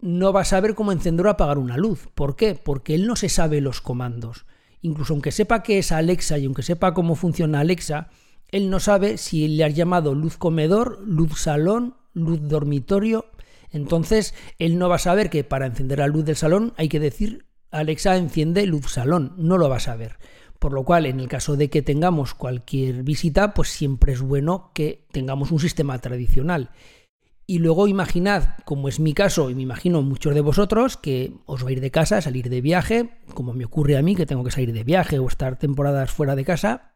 no 0.00 0.32
vas 0.32 0.48
a 0.48 0.56
saber 0.56 0.74
cómo 0.74 0.92
encender 0.92 1.26
o 1.26 1.30
apagar 1.30 1.58
una 1.58 1.76
luz. 1.76 2.08
¿Por 2.14 2.36
qué? 2.36 2.54
Porque 2.54 2.94
él 2.94 3.06
no 3.06 3.16
se 3.16 3.28
sabe 3.28 3.60
los 3.60 3.80
comandos. 3.80 4.44
Incluso 4.82 5.12
aunque 5.12 5.32
sepa 5.32 5.62
qué 5.62 5.78
es 5.78 5.92
Alexa 5.92 6.38
y 6.38 6.46
aunque 6.46 6.62
sepa 6.62 6.94
cómo 6.94 7.14
funciona 7.14 7.60
Alexa, 7.60 8.10
él 8.50 8.70
no 8.70 8.80
sabe 8.80 9.18
si 9.18 9.48
le 9.48 9.64
has 9.64 9.74
llamado 9.74 10.14
luz 10.14 10.36
comedor, 10.36 11.00
luz 11.04 11.40
salón, 11.40 11.96
luz 12.14 12.48
dormitorio. 12.48 13.26
Entonces, 13.70 14.34
él 14.58 14.78
no 14.78 14.88
va 14.88 14.96
a 14.96 15.00
saber 15.00 15.30
que 15.30 15.44
para 15.44 15.66
encender 15.66 15.98
la 15.98 16.06
luz 16.06 16.24
del 16.24 16.36
salón 16.36 16.72
hay 16.76 16.88
que 16.88 17.00
decir 17.00 17.46
Alexa 17.70 18.16
enciende 18.16 18.66
luz 18.66 18.90
salón, 18.90 19.34
no 19.36 19.58
lo 19.58 19.68
va 19.68 19.76
a 19.76 19.80
saber. 19.80 20.16
Por 20.58 20.72
lo 20.72 20.84
cual, 20.84 21.06
en 21.06 21.20
el 21.20 21.28
caso 21.28 21.56
de 21.56 21.70
que 21.70 21.82
tengamos 21.82 22.34
cualquier 22.34 23.02
visita, 23.04 23.54
pues 23.54 23.68
siempre 23.68 24.12
es 24.12 24.20
bueno 24.20 24.70
que 24.74 25.06
tengamos 25.12 25.52
un 25.52 25.60
sistema 25.60 25.98
tradicional. 25.98 26.70
Y 27.50 27.60
luego 27.60 27.88
imaginad, 27.88 28.56
como 28.66 28.90
es 28.90 29.00
mi 29.00 29.14
caso, 29.14 29.48
y 29.48 29.54
me 29.54 29.62
imagino 29.62 30.02
muchos 30.02 30.34
de 30.34 30.42
vosotros, 30.42 30.98
que 30.98 31.32
os 31.46 31.64
va 31.64 31.70
a 31.70 31.72
ir 31.72 31.80
de 31.80 31.90
casa, 31.90 32.20
salir 32.20 32.50
de 32.50 32.60
viaje, 32.60 33.08
como 33.32 33.54
me 33.54 33.64
ocurre 33.64 33.96
a 33.96 34.02
mí, 34.02 34.14
que 34.14 34.26
tengo 34.26 34.44
que 34.44 34.50
salir 34.50 34.74
de 34.74 34.84
viaje 34.84 35.18
o 35.18 35.26
estar 35.26 35.58
temporadas 35.58 36.10
fuera 36.10 36.36
de 36.36 36.44
casa, 36.44 36.92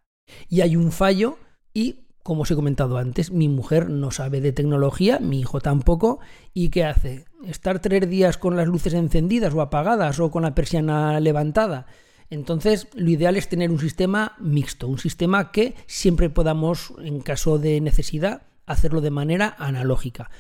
y 0.50 0.61
hay 0.61 0.76
un 0.76 0.92
fallo 0.92 1.38
y 1.73 2.00
como 2.23 2.42
os 2.42 2.50
he 2.50 2.54
comentado 2.54 2.99
antes, 2.99 3.32
mi 3.32 3.49
mujer 3.49 3.88
no 3.88 4.11
sabe 4.11 4.42
de 4.42 4.52
tecnología, 4.52 5.21
mi 5.21 5.40
hijo 5.40 5.62
tampoco, 5.62 6.21
¿y 6.52 6.68
qué 6.68 6.85
hace? 6.85 7.25
¿Estar 7.47 7.80
tres 7.80 8.09
días 8.09 8.37
con 8.37 8.54
las 8.54 8.68
luces 8.68 8.92
encendidas 8.92 9.54
o 9.54 9.62
apagadas 9.62 10.21
o 10.21 10.30
con 10.30 10.42
la 10.42 10.54
persiana 10.54 11.18
levantada? 11.18 11.87
Entonces, 12.28 12.88
lo 12.94 13.09
ideal 13.09 13.37
es 13.37 13.49
tener 13.49 13.71
un 13.71 13.80
sistema 13.80 14.37
mixto, 14.38 14.87
un 14.87 14.99
sistema 14.99 15.50
que 15.50 15.75
siempre 15.87 16.28
podamos, 16.28 16.92
en 17.02 17.21
caso 17.21 17.59
de 17.59 17.80
necesidad, 17.80 18.42
hacerlo 18.66 19.00
de 19.00 19.11
manera 19.11 19.54
analógica. 19.59 20.31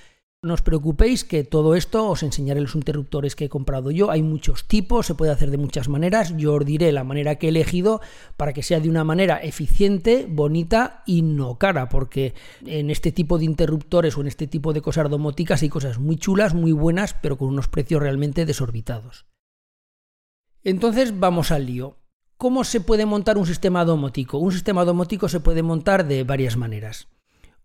No 0.44 0.54
os 0.54 0.62
preocupéis 0.62 1.22
que 1.22 1.44
todo 1.44 1.76
esto 1.76 2.10
os 2.10 2.24
enseñaré 2.24 2.60
los 2.60 2.74
interruptores 2.74 3.36
que 3.36 3.44
he 3.44 3.48
comprado 3.48 3.92
yo. 3.92 4.10
Hay 4.10 4.24
muchos 4.24 4.66
tipos, 4.66 5.06
se 5.06 5.14
puede 5.14 5.30
hacer 5.30 5.52
de 5.52 5.56
muchas 5.56 5.88
maneras. 5.88 6.36
Yo 6.36 6.54
os 6.54 6.64
diré 6.64 6.90
la 6.90 7.04
manera 7.04 7.36
que 7.36 7.46
he 7.46 7.50
elegido 7.50 8.00
para 8.36 8.52
que 8.52 8.64
sea 8.64 8.80
de 8.80 8.88
una 8.88 9.04
manera 9.04 9.36
eficiente, 9.36 10.26
bonita 10.28 11.04
y 11.06 11.22
no 11.22 11.58
cara, 11.58 11.88
porque 11.88 12.34
en 12.66 12.90
este 12.90 13.12
tipo 13.12 13.38
de 13.38 13.44
interruptores 13.44 14.18
o 14.18 14.20
en 14.20 14.26
este 14.26 14.48
tipo 14.48 14.72
de 14.72 14.82
cosas 14.82 15.08
domóticas 15.08 15.62
hay 15.62 15.68
cosas 15.68 16.00
muy 16.00 16.16
chulas, 16.16 16.54
muy 16.54 16.72
buenas, 16.72 17.14
pero 17.14 17.38
con 17.38 17.46
unos 17.46 17.68
precios 17.68 18.02
realmente 18.02 18.44
desorbitados. 18.44 19.26
Entonces 20.64 21.20
vamos 21.20 21.52
al 21.52 21.66
lío. 21.66 21.98
¿Cómo 22.36 22.64
se 22.64 22.80
puede 22.80 23.06
montar 23.06 23.38
un 23.38 23.46
sistema 23.46 23.84
domótico? 23.84 24.38
Un 24.38 24.50
sistema 24.50 24.84
domótico 24.84 25.28
se 25.28 25.38
puede 25.38 25.62
montar 25.62 26.04
de 26.04 26.24
varias 26.24 26.56
maneras. 26.56 27.11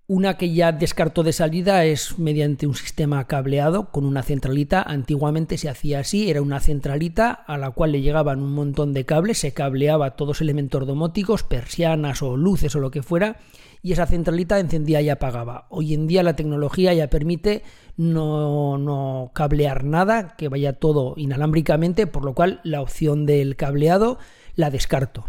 Una 0.09 0.37
que 0.37 0.53
ya 0.53 0.71
descartó 0.71 1.21
de 1.21 1.33
salida 1.33 1.83
es 1.83 2.17
mediante 2.17 2.65
un 2.65 2.75
sistema 2.75 3.27
cableado 3.27 3.91
con 3.91 4.05
una 4.05 4.23
centralita. 4.23 4.81
Antiguamente 4.81 5.57
se 5.57 5.67
hacía 5.67 5.99
así, 5.99 6.29
era 6.29 6.41
una 6.41 6.61
centralita 6.61 7.31
a 7.31 7.57
la 7.57 7.71
cual 7.71 7.91
le 7.91 7.99
llegaban 7.99 8.41
un 8.41 8.53
montón 8.53 8.93
de 8.93 9.03
cables, 9.03 9.39
se 9.39 9.51
cableaba 9.51 10.15
todos 10.15 10.39
elementos 10.39 10.87
domóticos, 10.87 11.43
persianas 11.43 12.21
o 12.21 12.37
luces 12.37 12.73
o 12.77 12.79
lo 12.79 12.89
que 12.89 13.03
fuera, 13.03 13.35
y 13.81 13.91
esa 13.91 14.05
centralita 14.05 14.61
encendía 14.61 15.01
y 15.01 15.09
apagaba. 15.09 15.67
Hoy 15.69 15.93
en 15.93 16.07
día 16.07 16.23
la 16.23 16.37
tecnología 16.37 16.93
ya 16.93 17.09
permite 17.09 17.63
no, 17.97 18.77
no 18.77 19.31
cablear 19.33 19.83
nada, 19.83 20.37
que 20.37 20.47
vaya 20.47 20.71
todo 20.71 21.15
inalámbricamente, 21.17 22.07
por 22.07 22.23
lo 22.23 22.33
cual 22.33 22.61
la 22.63 22.79
opción 22.79 23.25
del 23.25 23.57
cableado 23.57 24.19
la 24.55 24.69
descarto. 24.69 25.25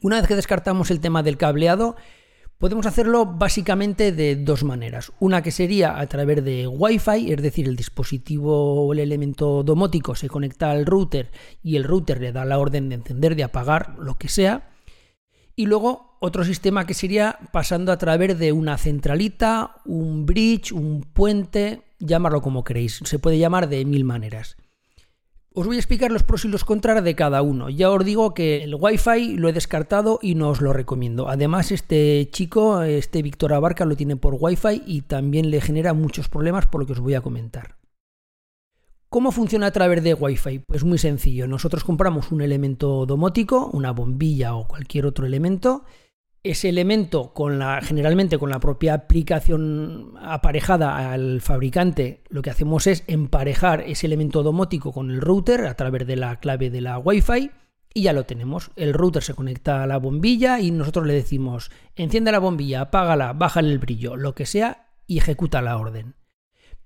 Una 0.00 0.16
vez 0.16 0.26
que 0.26 0.34
descartamos 0.34 0.90
el 0.90 0.98
tema 0.98 1.22
del 1.22 1.36
cableado, 1.36 1.94
Podemos 2.58 2.86
hacerlo 2.86 3.26
básicamente 3.26 4.12
de 4.12 4.34
dos 4.34 4.64
maneras. 4.64 5.12
Una 5.20 5.42
que 5.42 5.50
sería 5.50 6.00
a 6.00 6.06
través 6.06 6.42
de 6.42 6.66
Wi-Fi, 6.66 7.30
es 7.30 7.42
decir, 7.42 7.68
el 7.68 7.76
dispositivo 7.76 8.86
o 8.86 8.92
el 8.94 8.98
elemento 8.98 9.62
domótico 9.62 10.14
se 10.14 10.28
conecta 10.28 10.70
al 10.70 10.86
router 10.86 11.30
y 11.62 11.76
el 11.76 11.84
router 11.84 12.18
le 12.18 12.32
da 12.32 12.46
la 12.46 12.58
orden 12.58 12.88
de 12.88 12.94
encender, 12.94 13.36
de 13.36 13.44
apagar, 13.44 13.96
lo 13.98 14.14
que 14.14 14.30
sea. 14.30 14.70
Y 15.54 15.66
luego 15.66 16.16
otro 16.18 16.44
sistema 16.44 16.86
que 16.86 16.94
sería 16.94 17.38
pasando 17.52 17.92
a 17.92 17.98
través 17.98 18.38
de 18.38 18.52
una 18.52 18.78
centralita, 18.78 19.76
un 19.84 20.24
bridge, 20.24 20.72
un 20.72 21.02
puente, 21.02 21.82
llamarlo 21.98 22.40
como 22.40 22.64
queréis. 22.64 23.00
Se 23.04 23.18
puede 23.18 23.38
llamar 23.38 23.68
de 23.68 23.84
mil 23.84 24.04
maneras. 24.04 24.56
Os 25.58 25.66
voy 25.66 25.76
a 25.76 25.78
explicar 25.78 26.12
los 26.12 26.22
pros 26.22 26.44
y 26.44 26.48
los 26.48 26.66
contras 26.66 27.02
de 27.02 27.14
cada 27.14 27.40
uno. 27.40 27.70
Ya 27.70 27.90
os 27.90 28.04
digo 28.04 28.34
que 28.34 28.62
el 28.62 28.74
Wi-Fi 28.74 29.38
lo 29.38 29.48
he 29.48 29.54
descartado 29.54 30.18
y 30.20 30.34
no 30.34 30.50
os 30.50 30.60
lo 30.60 30.74
recomiendo. 30.74 31.30
Además, 31.30 31.72
este 31.72 32.28
chico, 32.30 32.82
este 32.82 33.22
Víctor 33.22 33.54
Abarca, 33.54 33.86
lo 33.86 33.96
tiene 33.96 34.16
por 34.16 34.36
Wi-Fi 34.38 34.82
y 34.84 35.00
también 35.00 35.50
le 35.50 35.62
genera 35.62 35.94
muchos 35.94 36.28
problemas 36.28 36.66
por 36.66 36.82
lo 36.82 36.86
que 36.86 36.92
os 36.92 37.00
voy 37.00 37.14
a 37.14 37.22
comentar. 37.22 37.78
¿Cómo 39.08 39.32
funciona 39.32 39.68
a 39.68 39.70
través 39.70 40.02
de 40.02 40.12
Wi-Fi? 40.12 40.58
Pues 40.58 40.84
muy 40.84 40.98
sencillo. 40.98 41.48
Nosotros 41.48 41.84
compramos 41.84 42.32
un 42.32 42.42
elemento 42.42 43.06
domótico, 43.06 43.70
una 43.72 43.92
bombilla 43.92 44.54
o 44.56 44.68
cualquier 44.68 45.06
otro 45.06 45.24
elemento, 45.24 45.84
ese 46.50 46.68
elemento 46.68 47.32
con 47.32 47.58
la 47.58 47.80
generalmente 47.82 48.38
con 48.38 48.50
la 48.50 48.60
propia 48.60 48.94
aplicación 48.94 50.14
aparejada 50.20 51.12
al 51.12 51.40
fabricante 51.40 52.22
lo 52.28 52.42
que 52.42 52.50
hacemos 52.50 52.86
es 52.86 53.04
emparejar 53.06 53.82
ese 53.82 54.06
elemento 54.06 54.42
domótico 54.42 54.92
con 54.92 55.10
el 55.10 55.20
router 55.20 55.66
a 55.66 55.74
través 55.74 56.06
de 56.06 56.16
la 56.16 56.38
clave 56.40 56.70
de 56.70 56.80
la 56.80 56.98
Wi-Fi 56.98 57.50
y 57.94 58.02
ya 58.02 58.12
lo 58.12 58.24
tenemos. 58.24 58.70
El 58.76 58.92
router 58.92 59.22
se 59.22 59.34
conecta 59.34 59.82
a 59.82 59.86
la 59.86 59.98
bombilla 59.98 60.60
y 60.60 60.70
nosotros 60.70 61.06
le 61.06 61.14
decimos 61.14 61.70
enciende 61.96 62.32
la 62.32 62.38
bombilla, 62.38 62.82
apágala, 62.82 63.32
bájale 63.32 63.72
el 63.72 63.78
brillo, 63.78 64.16
lo 64.16 64.34
que 64.34 64.46
sea 64.46 64.88
y 65.06 65.18
ejecuta 65.18 65.62
la 65.62 65.78
orden. 65.78 66.14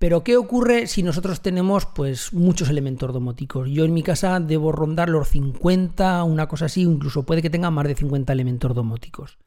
Pero 0.01 0.23
¿qué 0.23 0.35
ocurre 0.35 0.87
si 0.87 1.03
nosotros 1.03 1.41
tenemos 1.41 1.85
pues 1.85 2.33
muchos 2.33 2.69
elementos 2.69 3.13
domóticos? 3.13 3.69
Yo 3.69 3.85
en 3.85 3.93
mi 3.93 4.01
casa 4.01 4.39
debo 4.39 4.71
rondar 4.71 5.09
los 5.09 5.27
50, 5.27 6.23
una 6.23 6.47
cosa 6.47 6.65
así, 6.65 6.81
incluso 6.81 7.23
puede 7.23 7.43
que 7.43 7.51
tenga 7.51 7.69
más 7.69 7.87
de 7.87 7.93
50 7.93 8.33
elementos 8.33 8.73
domóticos. 8.73 9.37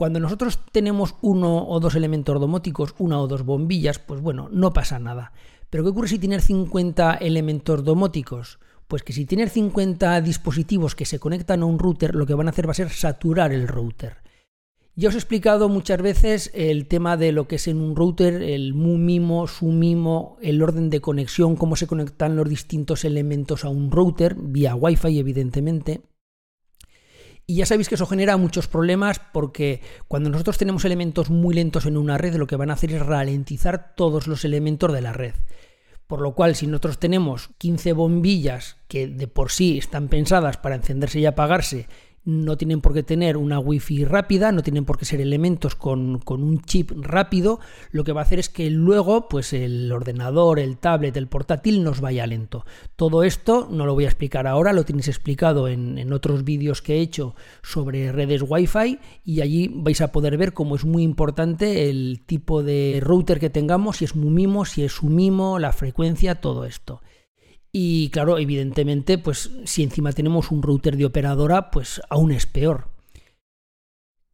Cuando 0.00 0.18
nosotros 0.18 0.60
tenemos 0.72 1.16
uno 1.20 1.68
o 1.68 1.78
dos 1.78 1.94
elementos 1.94 2.40
domóticos, 2.40 2.94
una 2.96 3.20
o 3.20 3.26
dos 3.26 3.44
bombillas, 3.44 3.98
pues 3.98 4.22
bueno, 4.22 4.48
no 4.50 4.72
pasa 4.72 4.98
nada. 4.98 5.32
Pero 5.68 5.84
¿qué 5.84 5.90
ocurre 5.90 6.08
si 6.08 6.18
tienes 6.18 6.46
50 6.46 7.16
elementos 7.16 7.84
domóticos? 7.84 8.60
Pues 8.88 9.02
que 9.02 9.12
si 9.12 9.26
tienes 9.26 9.52
50 9.52 10.22
dispositivos 10.22 10.94
que 10.94 11.04
se 11.04 11.18
conectan 11.18 11.60
a 11.60 11.66
un 11.66 11.78
router, 11.78 12.14
lo 12.14 12.24
que 12.24 12.32
van 12.32 12.46
a 12.46 12.50
hacer 12.52 12.66
va 12.66 12.70
a 12.70 12.76
ser 12.76 12.88
saturar 12.88 13.52
el 13.52 13.68
router. 13.68 14.22
Ya 14.96 15.10
os 15.10 15.14
he 15.16 15.18
explicado 15.18 15.68
muchas 15.68 16.00
veces 16.00 16.50
el 16.54 16.86
tema 16.86 17.18
de 17.18 17.32
lo 17.32 17.46
que 17.46 17.56
es 17.56 17.68
en 17.68 17.78
un 17.78 17.94
router, 17.94 18.42
el 18.42 18.72
mu 18.72 18.96
mimo, 18.96 19.46
su 19.48 19.66
mimo, 19.66 20.38
el 20.40 20.62
orden 20.62 20.88
de 20.88 21.02
conexión, 21.02 21.56
cómo 21.56 21.76
se 21.76 21.86
conectan 21.86 22.36
los 22.36 22.48
distintos 22.48 23.04
elementos 23.04 23.66
a 23.66 23.68
un 23.68 23.90
router, 23.90 24.34
vía 24.34 24.74
Wi-Fi 24.74 25.18
evidentemente. 25.18 26.00
Y 27.50 27.56
ya 27.56 27.66
sabéis 27.66 27.88
que 27.88 27.96
eso 27.96 28.06
genera 28.06 28.36
muchos 28.36 28.68
problemas 28.68 29.20
porque 29.32 29.80
cuando 30.06 30.30
nosotros 30.30 30.56
tenemos 30.56 30.84
elementos 30.84 31.30
muy 31.30 31.52
lentos 31.52 31.84
en 31.84 31.96
una 31.96 32.16
red, 32.16 32.36
lo 32.36 32.46
que 32.46 32.54
van 32.54 32.70
a 32.70 32.74
hacer 32.74 32.92
es 32.92 33.04
ralentizar 33.04 33.96
todos 33.96 34.28
los 34.28 34.44
elementos 34.44 34.92
de 34.92 35.00
la 35.00 35.12
red. 35.12 35.34
Por 36.06 36.20
lo 36.20 36.36
cual, 36.36 36.54
si 36.54 36.68
nosotros 36.68 37.00
tenemos 37.00 37.50
15 37.58 37.92
bombillas 37.94 38.76
que 38.86 39.08
de 39.08 39.26
por 39.26 39.50
sí 39.50 39.78
están 39.78 40.06
pensadas 40.06 40.58
para 40.58 40.76
encenderse 40.76 41.18
y 41.18 41.26
apagarse 41.26 41.88
no 42.24 42.56
tienen 42.56 42.80
por 42.80 42.92
qué 42.92 43.02
tener 43.02 43.36
una 43.36 43.58
wifi 43.58 44.04
rápida, 44.04 44.52
no 44.52 44.62
tienen 44.62 44.84
por 44.84 44.98
qué 44.98 45.04
ser 45.04 45.20
elementos 45.20 45.74
con, 45.74 46.20
un 46.26 46.60
chip 46.62 46.92
rápido, 46.94 47.60
lo 47.92 48.04
que 48.04 48.12
va 48.12 48.20
a 48.20 48.24
hacer 48.24 48.38
es 48.38 48.48
que 48.48 48.68
luego 48.68 49.28
pues 49.28 49.52
el 49.52 49.90
ordenador, 49.90 50.58
el 50.58 50.76
tablet, 50.76 51.16
el 51.16 51.28
portátil 51.28 51.82
nos 51.82 52.00
vaya 52.00 52.26
lento. 52.26 52.66
Todo 52.96 53.22
esto 53.22 53.68
no 53.70 53.86
lo 53.86 53.94
voy 53.94 54.04
a 54.04 54.08
explicar 54.08 54.46
ahora, 54.46 54.72
lo 54.72 54.84
tenéis 54.84 55.08
explicado 55.08 55.68
en, 55.68 56.10
otros 56.12 56.44
vídeos 56.44 56.82
que 56.82 56.96
he 56.96 57.00
hecho 57.00 57.34
sobre 57.62 58.10
redes 58.10 58.42
wifi 58.46 58.98
y 59.24 59.42
allí 59.42 59.70
vais 59.72 60.00
a 60.00 60.10
poder 60.12 60.36
ver 60.36 60.52
cómo 60.52 60.74
es 60.74 60.84
muy 60.84 61.02
importante 61.02 61.88
el 61.88 62.22
tipo 62.26 62.62
de 62.62 63.00
router 63.00 63.38
que 63.38 63.48
tengamos, 63.48 63.98
si 63.98 64.04
es 64.04 64.16
MUMIMO, 64.16 64.64
si 64.64 64.82
es 64.82 64.92
SUMIMO, 64.92 65.58
la 65.58 65.72
frecuencia, 65.72 66.40
todo 66.40 66.64
esto. 66.64 67.00
Y 67.72 68.10
claro, 68.10 68.38
evidentemente, 68.38 69.18
pues 69.18 69.50
si 69.64 69.82
encima 69.82 70.12
tenemos 70.12 70.50
un 70.50 70.62
router 70.62 70.96
de 70.96 71.04
operadora, 71.04 71.70
pues 71.70 72.00
aún 72.10 72.32
es 72.32 72.46
peor. 72.46 72.88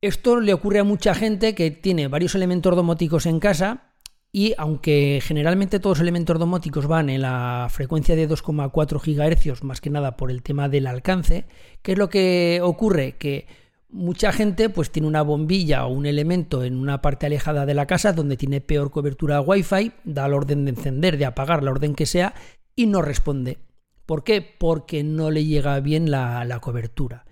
Esto 0.01 0.41
le 0.41 0.55
ocurre 0.55 0.79
a 0.79 0.85
mucha 0.85 1.15
gente 1.15 1.55
que 1.55 1.71
tiene 1.71 2.09
varios 2.09 2.35
elementos 2.35 2.75
domóticos 2.77 3.27
en 3.27 3.41
casa 3.41 3.93
y 4.33 4.55
aunque 4.59 5.21
generalmente 5.23 5.81
todos 5.81 5.99
los 5.99 6.03
elementos 6.03 6.39
domóticos 6.39 6.87
van 6.87 7.09
en 7.09 7.23
la 7.23 7.69
frecuencia 7.71 8.15
de 8.15 8.29
2,4 8.29 9.01
GHz, 9.01 9.63
más 9.65 9.81
que 9.81 9.91
nada 9.91 10.17
por 10.17 10.31
el 10.31 10.43
tema 10.43 10.69
del 10.69 10.87
alcance, 10.87 11.47
¿qué 11.83 11.93
es 11.93 11.99
lo 11.99 12.11
que 12.11 12.61
ocurre? 12.63 13.17
Que 13.17 13.47
mucha 13.89 14.33
gente 14.33 14.69
pues 14.69 14.91
tiene 14.91 15.09
una 15.09 15.23
bombilla 15.23 15.87
o 15.87 15.93
un 15.93 16.05
elemento 16.05 16.65
en 16.65 16.77
una 16.77 17.01
parte 17.01 17.27
alejada 17.27 17.65
de 17.65 17.75
la 17.75 17.87
casa 17.87 18.13
donde 18.13 18.37
tiene 18.37 18.61
peor 18.61 18.91
cobertura 18.91 19.41
Wi-Fi, 19.41 19.93
da 20.05 20.29
la 20.29 20.37
orden 20.37 20.67
de 20.67 20.73
encender, 20.73 21.17
de 21.17 21.25
apagar, 21.25 21.63
la 21.63 21.71
orden 21.71 21.95
que 21.95 22.05
sea, 22.05 22.35
y 22.77 22.87
no 22.87 23.03
responde. 23.03 23.59
¿Por 24.05 24.23
qué? 24.23 24.43
Porque 24.43 25.03
no 25.03 25.31
le 25.31 25.45
llega 25.45 25.81
bien 25.81 26.11
la, 26.11 26.59
cobertura. 26.61 27.25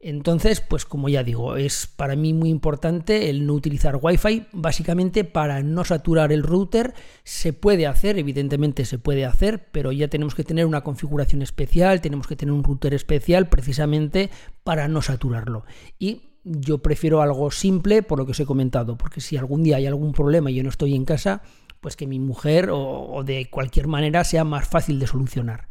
Entonces, 0.00 0.60
pues 0.60 0.84
como 0.84 1.08
ya 1.08 1.24
digo, 1.24 1.56
es 1.56 1.86
para 1.88 2.16
mí 2.16 2.32
muy 2.32 2.50
importante 2.50 3.30
el 3.30 3.46
no 3.46 3.54
utilizar 3.54 3.98
Wi-Fi, 4.00 4.46
básicamente 4.52 5.24
para 5.24 5.62
no 5.62 5.84
saturar 5.84 6.32
el 6.32 6.44
router. 6.44 6.94
Se 7.24 7.52
puede 7.52 7.86
hacer, 7.86 8.16
evidentemente 8.18 8.84
se 8.84 8.98
puede 8.98 9.24
hacer, 9.24 9.70
pero 9.72 9.90
ya 9.92 10.08
tenemos 10.08 10.34
que 10.34 10.44
tener 10.44 10.66
una 10.66 10.82
configuración 10.82 11.42
especial, 11.42 12.00
tenemos 12.00 12.26
que 12.28 12.36
tener 12.36 12.52
un 12.52 12.64
router 12.64 12.94
especial 12.94 13.48
precisamente 13.48 14.30
para 14.62 14.86
no 14.88 15.02
saturarlo. 15.02 15.64
Y 15.98 16.22
yo 16.44 16.78
prefiero 16.78 17.20
algo 17.20 17.50
simple 17.50 18.02
por 18.02 18.18
lo 18.18 18.24
que 18.24 18.32
os 18.32 18.40
he 18.40 18.46
comentado, 18.46 18.96
porque 18.96 19.20
si 19.20 19.36
algún 19.36 19.64
día 19.64 19.76
hay 19.76 19.86
algún 19.86 20.12
problema 20.12 20.50
y 20.50 20.54
yo 20.54 20.62
no 20.62 20.70
estoy 20.70 20.94
en 20.94 21.04
casa, 21.04 21.42
pues 21.80 21.96
que 21.96 22.06
mi 22.06 22.18
mujer 22.18 22.70
o, 22.72 23.22
de 23.24 23.48
cualquier 23.50 23.86
manera 23.86 24.24
sea 24.24 24.44
más 24.44 24.68
fácil 24.68 24.98
de 24.98 25.06
solucionar. 25.06 25.68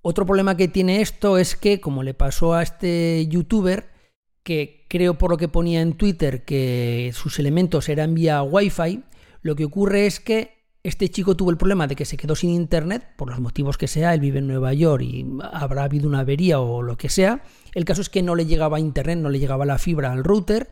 Otro 0.00 0.24
problema 0.24 0.56
que 0.56 0.68
tiene 0.68 1.00
esto 1.00 1.38
es 1.38 1.56
que, 1.56 1.80
como 1.80 2.02
le 2.02 2.14
pasó 2.14 2.54
a 2.54 2.62
este 2.62 3.26
youtuber, 3.28 3.90
que 4.42 4.86
creo 4.88 5.18
por 5.18 5.30
lo 5.30 5.36
que 5.36 5.48
ponía 5.48 5.82
en 5.82 5.94
Twitter 5.94 6.44
que 6.44 7.10
sus 7.14 7.38
elementos 7.38 7.88
eran 7.88 8.14
vía 8.14 8.42
Wi-Fi, 8.42 9.04
lo 9.42 9.56
que 9.56 9.64
ocurre 9.64 10.06
es 10.06 10.20
que 10.20 10.58
este 10.82 11.10
chico 11.10 11.36
tuvo 11.36 11.50
el 11.50 11.58
problema 11.58 11.86
de 11.86 11.96
que 11.96 12.04
se 12.04 12.16
quedó 12.16 12.34
sin 12.34 12.50
internet, 12.50 13.06
por 13.16 13.28
los 13.28 13.40
motivos 13.40 13.76
que 13.76 13.88
sea, 13.88 14.14
él 14.14 14.20
vive 14.20 14.38
en 14.38 14.46
Nueva 14.46 14.72
York 14.72 15.02
y 15.02 15.26
habrá 15.52 15.84
habido 15.84 16.08
una 16.08 16.20
avería 16.20 16.60
o 16.60 16.82
lo 16.82 16.96
que 16.96 17.08
sea. 17.08 17.42
El 17.74 17.84
caso 17.84 18.00
es 18.00 18.08
que 18.08 18.22
no 18.22 18.34
le 18.34 18.46
llegaba 18.46 18.80
internet, 18.80 19.18
no 19.18 19.28
le 19.28 19.38
llegaba 19.38 19.66
la 19.66 19.78
fibra 19.78 20.12
al 20.12 20.24
router 20.24 20.70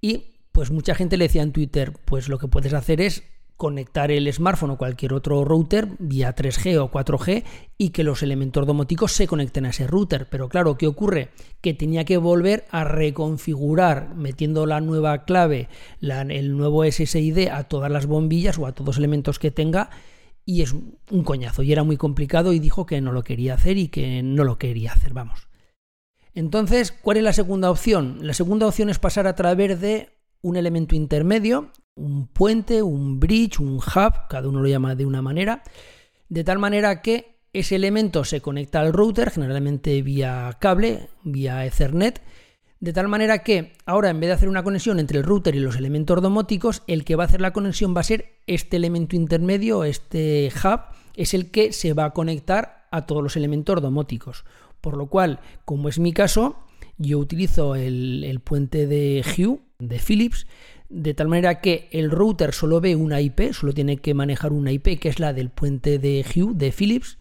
y 0.00 0.32
pues 0.50 0.70
mucha 0.70 0.94
gente 0.94 1.16
le 1.16 1.26
decía 1.26 1.42
en 1.42 1.52
Twitter, 1.52 1.92
pues 2.04 2.28
lo 2.28 2.38
que 2.38 2.48
puedes 2.48 2.74
hacer 2.74 3.00
es 3.00 3.24
conectar 3.62 4.10
el 4.10 4.32
smartphone 4.32 4.72
o 4.72 4.76
cualquier 4.76 5.12
otro 5.12 5.44
router 5.44 5.90
vía 6.00 6.34
3G 6.34 6.78
o 6.78 6.90
4G 6.90 7.44
y 7.78 7.90
que 7.90 8.02
los 8.02 8.24
elementos 8.24 8.66
domóticos 8.66 9.12
se 9.12 9.28
conecten 9.28 9.66
a 9.66 9.68
ese 9.68 9.86
router. 9.86 10.26
Pero 10.28 10.48
claro, 10.48 10.76
¿qué 10.76 10.88
ocurre? 10.88 11.28
Que 11.60 11.72
tenía 11.72 12.04
que 12.04 12.16
volver 12.16 12.64
a 12.72 12.82
reconfigurar 12.82 14.16
metiendo 14.16 14.66
la 14.66 14.80
nueva 14.80 15.22
clave, 15.22 15.68
el 16.00 16.56
nuevo 16.56 16.84
SSID 16.84 17.50
a 17.52 17.62
todas 17.62 17.88
las 17.88 18.06
bombillas 18.06 18.58
o 18.58 18.66
a 18.66 18.72
todos 18.72 18.88
los 18.88 18.98
elementos 18.98 19.38
que 19.38 19.52
tenga 19.52 19.90
y 20.44 20.62
es 20.62 20.72
un 20.72 21.22
coñazo 21.22 21.62
y 21.62 21.70
era 21.70 21.84
muy 21.84 21.96
complicado 21.96 22.52
y 22.52 22.58
dijo 22.58 22.84
que 22.84 23.00
no 23.00 23.12
lo 23.12 23.22
quería 23.22 23.54
hacer 23.54 23.78
y 23.78 23.86
que 23.86 24.24
no 24.24 24.42
lo 24.42 24.58
quería 24.58 24.90
hacer, 24.90 25.12
vamos. 25.12 25.46
Entonces, 26.34 26.90
¿cuál 26.90 27.18
es 27.18 27.22
la 27.22 27.32
segunda 27.32 27.70
opción? 27.70 28.18
La 28.22 28.34
segunda 28.34 28.66
opción 28.66 28.90
es 28.90 28.98
pasar 28.98 29.28
a 29.28 29.36
través 29.36 29.80
de 29.80 30.08
un 30.42 30.56
elemento 30.56 30.94
intermedio, 30.94 31.70
un 31.94 32.26
puente, 32.26 32.82
un 32.82 33.18
bridge, 33.20 33.60
un 33.60 33.76
hub, 33.76 34.28
cada 34.28 34.48
uno 34.48 34.60
lo 34.60 34.68
llama 34.68 34.94
de 34.94 35.06
una 35.06 35.22
manera, 35.22 35.62
de 36.28 36.44
tal 36.44 36.58
manera 36.58 37.02
que 37.02 37.36
ese 37.52 37.76
elemento 37.76 38.24
se 38.24 38.40
conecta 38.40 38.80
al 38.80 38.92
router, 38.92 39.30
generalmente 39.30 40.00
vía 40.02 40.56
cable, 40.58 41.08
vía 41.22 41.64
Ethernet, 41.66 42.22
de 42.80 42.92
tal 42.92 43.08
manera 43.08 43.44
que 43.44 43.74
ahora 43.86 44.10
en 44.10 44.18
vez 44.18 44.28
de 44.28 44.34
hacer 44.34 44.48
una 44.48 44.64
conexión 44.64 44.98
entre 44.98 45.18
el 45.18 45.24
router 45.24 45.54
y 45.54 45.60
los 45.60 45.76
elementos 45.76 46.20
domóticos, 46.20 46.82
el 46.86 47.04
que 47.04 47.14
va 47.14 47.24
a 47.24 47.26
hacer 47.26 47.40
la 47.40 47.52
conexión 47.52 47.94
va 47.94 48.00
a 48.00 48.04
ser 48.04 48.40
este 48.46 48.76
elemento 48.76 49.14
intermedio, 49.14 49.84
este 49.84 50.50
hub, 50.64 50.80
es 51.14 51.34
el 51.34 51.50
que 51.50 51.72
se 51.72 51.92
va 51.92 52.06
a 52.06 52.10
conectar 52.10 52.86
a 52.90 53.06
todos 53.06 53.22
los 53.22 53.36
elementos 53.36 53.80
domóticos. 53.80 54.44
Por 54.80 54.96
lo 54.96 55.06
cual, 55.06 55.38
como 55.64 55.88
es 55.88 55.98
mi 55.98 56.12
caso, 56.12 56.56
yo 56.98 57.18
utilizo 57.18 57.74
el, 57.74 58.40
puente 58.44 58.86
de 58.86 59.24
Hue 59.24 59.60
de 59.78 59.98
Philips, 59.98 60.46
de 60.88 61.14
tal 61.14 61.28
manera 61.28 61.60
que 61.60 61.88
el 61.92 62.10
router 62.10 62.52
solo 62.52 62.80
ve 62.80 62.96
una 62.96 63.20
IP, 63.20 63.52
solo 63.52 63.72
tiene 63.72 63.96
que 63.96 64.14
manejar 64.14 64.52
una 64.52 64.72
IP, 64.72 64.98
que 65.00 65.08
es 65.08 65.18
la 65.18 65.32
del 65.32 65.50
puente 65.50 65.98
de 65.98 66.24
Hue 66.24 66.54
de 66.54 66.70
Philips. 66.70 67.18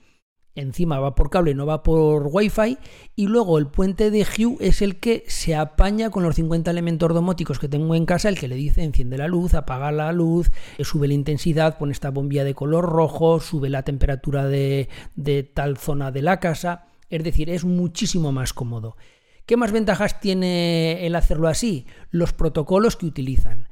Encima 0.53 0.99
va 0.99 1.15
por 1.15 1.29
cable, 1.29 1.55
no 1.55 1.65
va 1.65 1.81
por 1.81 2.27
Wi-Fi. 2.29 2.77
Y 3.15 3.27
luego 3.27 3.57
el 3.57 3.67
puente 3.67 4.11
de 4.11 4.23
Hue 4.25 4.57
es 4.59 4.81
el 4.81 4.99
que 4.99 5.23
se 5.27 5.55
apaña 5.55 6.09
con 6.09 6.23
los 6.23 6.35
50 6.35 6.69
elementos 6.69 7.13
domóticos 7.13 7.57
que 7.57 7.69
tengo 7.69 7.95
en 7.95 8.05
casa, 8.05 8.27
el 8.27 8.37
que 8.37 8.49
le 8.49 8.55
dice 8.55 8.83
enciende 8.83 9.17
la 9.17 9.29
luz, 9.29 9.53
apaga 9.53 9.93
la 9.93 10.11
luz, 10.11 10.51
eh, 10.77 10.83
sube 10.83 11.07
la 11.07 11.13
intensidad, 11.13 11.77
pone 11.77 11.93
esta 11.93 12.11
bombilla 12.11 12.43
de 12.43 12.53
color 12.53 12.83
rojo, 12.83 13.39
sube 13.39 13.69
la 13.69 13.83
temperatura 13.83 14.45
de 14.45 14.89
tal 15.53 15.77
zona 15.77 16.11
de 16.11 16.21
la 16.21 16.41
casa. 16.41 16.87
Es 17.09 17.23
decir, 17.23 17.49
es 17.49 17.63
muchísimo 17.63 18.33
más 18.33 18.51
cómodo. 18.51 18.97
¿Qué 19.51 19.57
más 19.57 19.73
ventajas 19.73 20.21
tiene 20.21 21.05
el 21.05 21.13
hacerlo 21.13 21.49
así? 21.49 21.85
Los 22.09 22.31
protocolos 22.31 22.95
que 22.95 23.05
utilizan. 23.05 23.67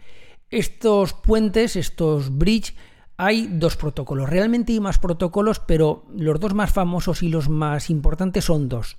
Estos 0.50 1.14
puentes, 1.14 1.78
estos 1.78 2.38
bridge, 2.38 2.76
hay 3.16 3.48
dos 3.48 3.78
protocolos. 3.78 4.30
Realmente 4.30 4.74
hay 4.74 4.82
más 4.82 5.00
protocolos, 5.00 5.62
pero 5.62 6.04
los 6.14 6.38
dos 6.38 6.54
más 6.54 6.74
famosos 6.74 7.24
y 7.24 7.30
los 7.30 7.48
más 7.48 7.90
importantes 7.90 8.44
son 8.44 8.68
dos. 8.68 8.98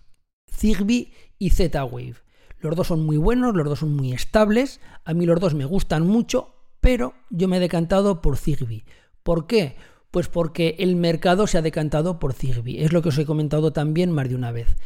Zigbee 0.51 1.13
y 1.39 1.51
Z-Wave. 1.51 2.15
Los 2.61 2.75
dos 2.75 2.87
son 2.87 3.05
muy 3.05 3.19
buenos, 3.19 3.55
los 3.55 3.69
dos 3.69 3.81
son 3.81 3.95
muy 3.95 4.15
estables. 4.15 4.81
A 5.05 5.13
mí 5.13 5.27
los 5.27 5.39
dos 5.39 5.53
me 5.53 5.67
gustan 5.67 6.07
mucho, 6.07 6.55
pero 6.81 7.13
yo 7.29 7.47
me 7.47 7.59
he 7.59 7.61
decantado 7.61 8.23
por 8.23 8.39
Zigbee. 8.39 8.87
¿Por 9.23 9.47
qué? 9.47 9.77
Pues 10.11 10.29
porque 10.29 10.77
el 10.79 10.97
mercado 10.97 11.47
se 11.47 11.59
ha 11.59 11.63
decantado 11.63 12.19
por 12.19 12.33
Zigbee. 12.33 12.83
Es 12.83 12.95
lo 12.95 13.03
que 13.03 13.11
os 13.11 13.19
he 13.19 13.27
comentado 13.27 13.71
también 13.71 14.11
más 14.13 14.31
de 14.31 14.35
una 14.35 14.51
vez 14.51 14.79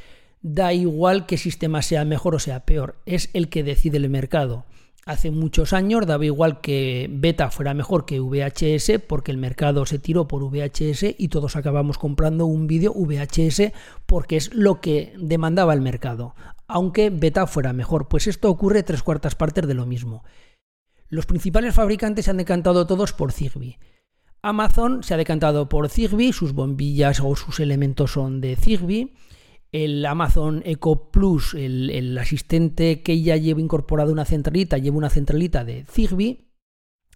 da 0.44 0.74
igual 0.74 1.24
qué 1.24 1.38
sistema 1.38 1.80
sea 1.80 2.04
mejor 2.04 2.34
o 2.34 2.38
sea 2.38 2.66
peor, 2.66 2.96
es 3.06 3.30
el 3.32 3.48
que 3.48 3.64
decide 3.64 3.96
el 3.96 4.10
mercado. 4.10 4.66
Hace 5.06 5.30
muchos 5.30 5.72
años 5.72 6.06
daba 6.06 6.26
igual 6.26 6.60
que 6.60 7.08
beta 7.10 7.50
fuera 7.50 7.72
mejor 7.72 8.04
que 8.04 8.20
VHS 8.20 9.00
porque 9.06 9.32
el 9.32 9.38
mercado 9.38 9.86
se 9.86 9.98
tiró 9.98 10.28
por 10.28 10.44
VHS 10.44 11.14
y 11.18 11.28
todos 11.28 11.56
acabamos 11.56 11.96
comprando 11.96 12.44
un 12.44 12.66
vídeo 12.66 12.92
VHS 12.94 13.72
porque 14.04 14.36
es 14.36 14.52
lo 14.52 14.82
que 14.82 15.14
demandaba 15.18 15.72
el 15.72 15.80
mercado, 15.80 16.34
aunque 16.68 17.08
beta 17.08 17.46
fuera 17.46 17.72
mejor. 17.72 18.08
Pues 18.08 18.26
esto 18.26 18.50
ocurre 18.50 18.82
tres 18.82 19.02
cuartas 19.02 19.34
partes 19.34 19.66
de 19.66 19.74
lo 19.74 19.86
mismo. 19.86 20.24
Los 21.08 21.24
principales 21.24 21.74
fabricantes 21.74 22.26
se 22.26 22.30
han 22.30 22.36
decantado 22.36 22.86
todos 22.86 23.14
por 23.14 23.32
Zigbee. 23.32 23.78
Amazon 24.42 25.02
se 25.02 25.14
ha 25.14 25.16
decantado 25.16 25.70
por 25.70 25.88
Zigbee, 25.88 26.34
sus 26.34 26.52
bombillas 26.52 27.20
o 27.20 27.34
sus 27.34 27.60
elementos 27.60 28.12
son 28.12 28.42
de 28.42 28.56
Zigbee 28.56 29.14
el 29.74 30.06
Amazon 30.06 30.62
Echo 30.64 31.10
Plus, 31.10 31.54
el, 31.54 32.16
asistente 32.16 33.02
que 33.02 33.20
ya 33.20 33.36
lleva 33.36 33.60
incorporado 33.60 34.12
una 34.12 34.24
centralita, 34.24 34.78
lleva 34.78 34.98
una 34.98 35.10
centralita 35.10 35.64
de 35.64 35.84
Zigbee. 35.90 36.46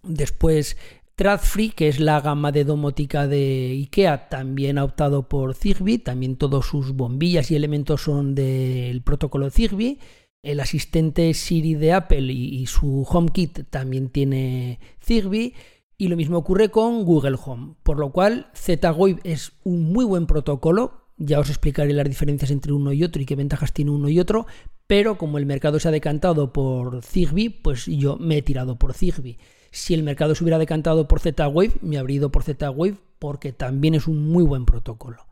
Después 0.03 0.75
Tradfree, 1.15 1.69
que 1.69 1.87
es 1.87 2.01
la 2.01 2.19
gama 2.19 2.51
de 2.51 2.65
domótica 2.65 3.27
de 3.27 3.69
IKEA, 3.79 4.27
también 4.27 4.77
ha 4.77 4.83
optado 4.83 5.29
por 5.29 5.55
Zigbee. 5.55 5.99
También 5.99 6.35
todos 6.35 6.65
sus 6.65 6.91
bombillas 6.91 7.49
y 7.49 7.55
elementos 7.55 8.01
son 8.01 8.35
del 8.35 9.03
protocolo 9.03 9.49
Zigbee. 9.49 9.97
El 10.43 10.59
asistente 10.59 11.33
Siri 11.35 11.75
de 11.75 11.93
Apple 11.93 12.33
y, 12.33 12.61
y 12.61 12.65
su 12.65 13.07
HomeKit 13.09 13.69
también 13.69 14.09
tiene 14.09 14.81
Zigbee. 15.01 15.53
Y 15.97 16.09
lo 16.09 16.17
mismo 16.17 16.37
ocurre 16.37 16.71
con 16.71 17.05
Google 17.05 17.37
Home. 17.41 17.75
Por 17.83 17.99
lo 17.99 18.11
cual, 18.11 18.49
Z-Wave 18.53 19.21
es 19.23 19.53
un 19.63 19.93
muy 19.93 20.03
buen 20.03 20.27
protocolo 20.27 21.08
ya 21.19 21.39
os 21.39 21.49
explicaré 21.49 21.93
las 21.93 22.07
diferencias 22.07 22.49
entre 22.49 22.71
uno 22.71 22.93
y 22.93 23.03
otro 23.03 23.21
y 23.21 23.25
qué 23.25 23.35
ventajas 23.35 23.73
tiene 23.73 23.91
uno 23.91 24.09
y 24.09 24.19
otro, 24.19 24.47
pero 24.87 25.17
como 25.17 25.37
el 25.37 25.45
mercado 25.45 25.79
se 25.79 25.89
ha 25.89 25.91
decantado 25.91 26.51
por 26.53 27.03
Zigbee, 27.03 27.49
pues 27.49 27.85
yo 27.85 28.17
me 28.17 28.37
he 28.37 28.41
tirado 28.41 28.79
por 28.79 28.93
Zigbee. 28.93 29.37
Si 29.69 29.93
el 29.93 30.01
mercado 30.01 30.33
se 30.33 30.43
hubiera 30.43 30.57
decantado 30.57 31.07
por 31.07 31.19
Z-Wave, 31.19 31.73
me 31.81 31.97
habría 31.97 32.17
ido 32.17 32.31
por 32.31 32.43
Z-Wave 32.43 32.97
porque 33.19 33.51
también 33.51 33.93
es 33.95 34.07
un 34.07 34.31
muy 34.31 34.43
buen 34.43 34.65
protocolo. 34.65 35.27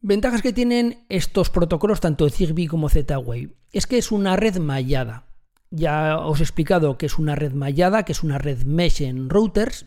Ventajas 0.00 0.42
que 0.42 0.52
tienen 0.52 1.04
estos 1.08 1.50
protocolos, 1.50 2.00
tanto 2.00 2.28
Zigbee 2.30 2.68
como 2.68 2.88
Z-Wave, 2.88 3.54
es 3.72 3.86
que 3.86 3.98
es 3.98 4.12
una 4.12 4.36
red 4.36 4.58
mallada. 4.58 5.26
Ya 5.70 6.18
os 6.18 6.40
he 6.40 6.42
explicado 6.42 6.98
que 6.98 7.06
es 7.06 7.18
una 7.18 7.34
red 7.34 7.52
mallada, 7.52 8.04
que 8.04 8.12
es 8.12 8.22
una 8.22 8.38
red 8.38 8.62
mesh 8.64 9.02
en 9.02 9.28
routers 9.28 9.86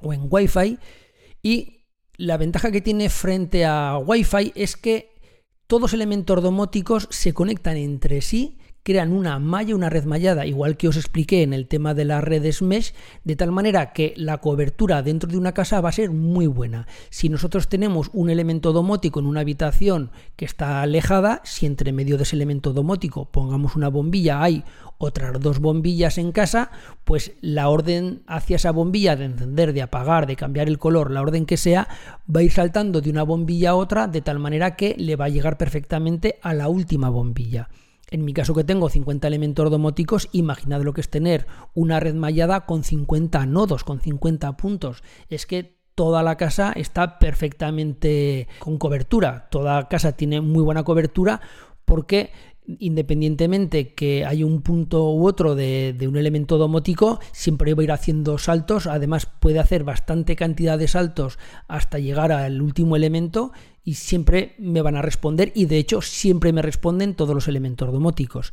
o 0.00 0.12
en 0.12 0.26
Wi-Fi 0.28 0.78
y 1.42 1.79
la 2.20 2.36
ventaja 2.36 2.70
que 2.70 2.82
tiene 2.82 3.08
frente 3.08 3.64
a 3.64 3.96
Wi-Fi 3.96 4.52
es 4.54 4.76
que 4.76 5.14
todos 5.66 5.80
los 5.80 5.94
elementos 5.94 6.42
domóticos 6.42 7.08
se 7.10 7.32
conectan 7.32 7.78
entre 7.78 8.20
sí 8.20 8.58
crean 8.82 9.12
una 9.12 9.38
malla, 9.38 9.74
una 9.74 9.90
red 9.90 10.04
mallada, 10.04 10.46
igual 10.46 10.76
que 10.76 10.88
os 10.88 10.96
expliqué 10.96 11.42
en 11.42 11.52
el 11.52 11.68
tema 11.68 11.94
de 11.94 12.04
las 12.04 12.24
redes 12.24 12.62
mesh, 12.62 12.94
de 13.24 13.36
tal 13.36 13.52
manera 13.52 13.92
que 13.92 14.14
la 14.16 14.38
cobertura 14.38 15.02
dentro 15.02 15.30
de 15.30 15.36
una 15.36 15.52
casa 15.52 15.80
va 15.80 15.90
a 15.90 15.92
ser 15.92 16.10
muy 16.10 16.46
buena. 16.46 16.86
Si 17.10 17.28
nosotros 17.28 17.68
tenemos 17.68 18.10
un 18.12 18.30
elemento 18.30 18.72
domótico 18.72 19.20
en 19.20 19.26
una 19.26 19.40
habitación 19.40 20.10
que 20.36 20.44
está 20.44 20.82
alejada, 20.82 21.40
si 21.44 21.66
entre 21.66 21.92
medio 21.92 22.16
de 22.16 22.22
ese 22.22 22.36
elemento 22.36 22.72
domótico 22.72 23.30
pongamos 23.30 23.76
una 23.76 23.88
bombilla, 23.88 24.42
hay 24.42 24.64
otras 24.98 25.40
dos 25.40 25.60
bombillas 25.60 26.18
en 26.18 26.32
casa, 26.32 26.70
pues 27.04 27.32
la 27.40 27.68
orden 27.68 28.22
hacia 28.26 28.56
esa 28.56 28.70
bombilla 28.70 29.16
de 29.16 29.24
encender, 29.24 29.72
de 29.72 29.82
apagar, 29.82 30.26
de 30.26 30.36
cambiar 30.36 30.68
el 30.68 30.78
color, 30.78 31.10
la 31.10 31.22
orden 31.22 31.46
que 31.46 31.56
sea, 31.56 31.88
va 32.34 32.40
a 32.40 32.42
ir 32.42 32.52
saltando 32.52 33.00
de 33.00 33.10
una 33.10 33.22
bombilla 33.22 33.70
a 33.70 33.74
otra 33.76 34.08
de 34.08 34.20
tal 34.20 34.38
manera 34.38 34.76
que 34.76 34.94
le 34.98 35.16
va 35.16 35.26
a 35.26 35.30
llegar 35.30 35.56
perfectamente 35.56 36.38
a 36.42 36.54
la 36.54 36.68
última 36.68 37.08
bombilla. 37.08 37.68
En 38.10 38.24
mi 38.24 38.32
caso 38.32 38.54
que 38.54 38.64
tengo 38.64 38.88
50 38.88 39.26
elementos 39.28 39.70
domóticos, 39.70 40.28
imaginad 40.32 40.82
lo 40.82 40.92
que 40.92 41.00
es 41.00 41.08
tener 41.08 41.46
una 41.74 42.00
red 42.00 42.14
mallada 42.14 42.66
con 42.66 42.82
50 42.82 43.46
nodos, 43.46 43.84
con 43.84 44.00
50 44.00 44.56
puntos. 44.56 45.02
Es 45.28 45.46
que 45.46 45.78
toda 45.94 46.22
la 46.22 46.36
casa 46.36 46.72
está 46.72 47.18
perfectamente 47.18 48.48
con 48.58 48.78
cobertura. 48.78 49.48
Toda 49.50 49.88
casa 49.88 50.12
tiene 50.12 50.40
muy 50.40 50.62
buena 50.62 50.82
cobertura 50.82 51.40
porque 51.84 52.32
independientemente 52.78 53.94
que 53.94 54.24
hay 54.24 54.44
un 54.44 54.62
punto 54.62 55.12
u 55.12 55.26
otro 55.26 55.54
de, 55.54 55.96
un 56.08 56.16
elemento 56.16 56.58
domótico, 56.58 57.20
siempre 57.32 57.74
va 57.74 57.82
a 57.82 57.84
ir 57.84 57.92
haciendo 57.92 58.38
saltos, 58.38 58.86
además 58.86 59.26
puede 59.26 59.58
hacer 59.58 59.84
bastante 59.84 60.36
cantidad 60.36 60.78
de 60.78 60.88
saltos 60.88 61.38
hasta 61.68 61.98
llegar 61.98 62.32
al 62.32 62.62
último 62.62 62.96
elemento 62.96 63.52
y 63.84 63.94
siempre 63.94 64.54
me 64.58 64.82
van 64.82 64.96
a 64.96 65.02
responder 65.02 65.52
y 65.54 65.66
de 65.66 65.78
hecho 65.78 66.02
siempre 66.02 66.52
me 66.52 66.62
responden 66.62 67.14
todos 67.14 67.34
los 67.34 67.48
elementos 67.48 67.92
domóticos. 67.92 68.52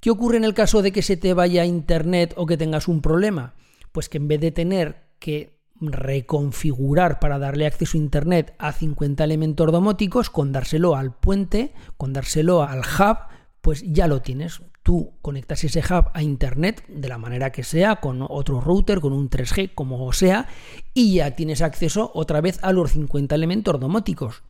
¿Qué 0.00 0.10
ocurre 0.10 0.36
en 0.36 0.44
el 0.44 0.54
caso 0.54 0.82
de 0.82 0.92
que 0.92 1.02
se 1.02 1.16
te 1.16 1.34
vaya 1.34 1.64
internet 1.64 2.34
o 2.36 2.46
que 2.46 2.56
tengas 2.56 2.88
un 2.88 3.00
problema? 3.00 3.54
Pues 3.92 4.08
que 4.08 4.18
en 4.18 4.28
vez 4.28 4.40
de 4.40 4.52
tener 4.52 5.06
que 5.18 5.56
reconfigurar 5.80 7.20
para 7.20 7.38
darle 7.38 7.66
acceso 7.66 7.98
a 7.98 8.00
Internet 8.00 8.54
a 8.58 8.72
50 8.72 9.22
elementos 9.24 9.70
domóticos, 9.70 10.30
con 10.30 10.52
dárselo 10.52 10.96
al 10.96 11.14
puente, 11.14 11.72
con 11.96 12.12
dárselo 12.12 12.62
al 12.62 12.80
hub, 12.80 13.18
pues 13.66 13.82
ya 13.84 14.06
lo 14.06 14.22
tienes. 14.22 14.62
Tú 14.84 15.18
conectas 15.22 15.64
ese 15.64 15.80
hub 15.80 16.04
a 16.14 16.22
Internet 16.22 16.86
de 16.86 17.08
la 17.08 17.18
manera 17.18 17.50
que 17.50 17.64
sea, 17.64 17.96
con 17.96 18.24
otro 18.28 18.60
router, 18.60 19.00
con 19.00 19.12
un 19.12 19.28
3G, 19.28 19.74
como 19.74 20.12
sea, 20.12 20.46
y 20.94 21.14
ya 21.14 21.32
tienes 21.32 21.62
acceso 21.62 22.12
otra 22.14 22.40
vez 22.40 22.60
a 22.62 22.72
los 22.72 22.92
50 22.92 23.34
elementos 23.34 23.80
domóticos. 23.80 24.44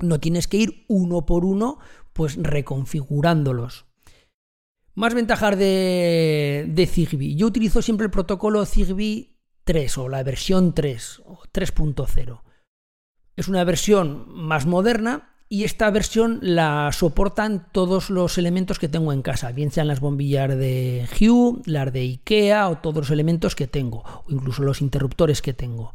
No 0.00 0.20
tienes 0.20 0.46
que 0.46 0.58
ir 0.58 0.84
uno 0.88 1.24
por 1.24 1.46
uno, 1.46 1.78
pues 2.12 2.36
reconfigurándolos. 2.36 3.86
Más 4.94 5.14
ventajas 5.14 5.56
de, 5.56 6.66
de 6.68 6.86
Zigbee. 6.86 7.36
Yo 7.36 7.46
utilizo 7.46 7.80
siempre 7.80 8.04
el 8.04 8.10
protocolo 8.10 8.66
Zigbee 8.66 9.38
3 9.64 9.96
o 9.96 10.08
la 10.10 10.22
versión 10.22 10.74
3 10.74 11.22
o 11.24 11.40
3.0. 11.50 12.42
Es 13.36 13.48
una 13.48 13.64
versión 13.64 14.26
más 14.28 14.66
moderna 14.66 15.29
y 15.52 15.64
esta 15.64 15.90
versión 15.90 16.38
la 16.42 16.92
soportan 16.92 17.66
todos 17.72 18.08
los 18.08 18.38
elementos 18.38 18.78
que 18.78 18.88
tengo 18.88 19.12
en 19.12 19.20
casa, 19.20 19.50
bien 19.50 19.72
sean 19.72 19.88
las 19.88 19.98
bombillas 19.98 20.56
de 20.56 21.08
Hue, 21.20 21.60
las 21.66 21.92
de 21.92 22.00
IKEA 22.02 22.68
o 22.68 22.78
todos 22.78 22.98
los 22.98 23.10
elementos 23.10 23.56
que 23.56 23.66
tengo, 23.66 24.04
o 24.26 24.30
incluso 24.30 24.62
los 24.62 24.80
interruptores 24.80 25.42
que 25.42 25.52
tengo. 25.52 25.92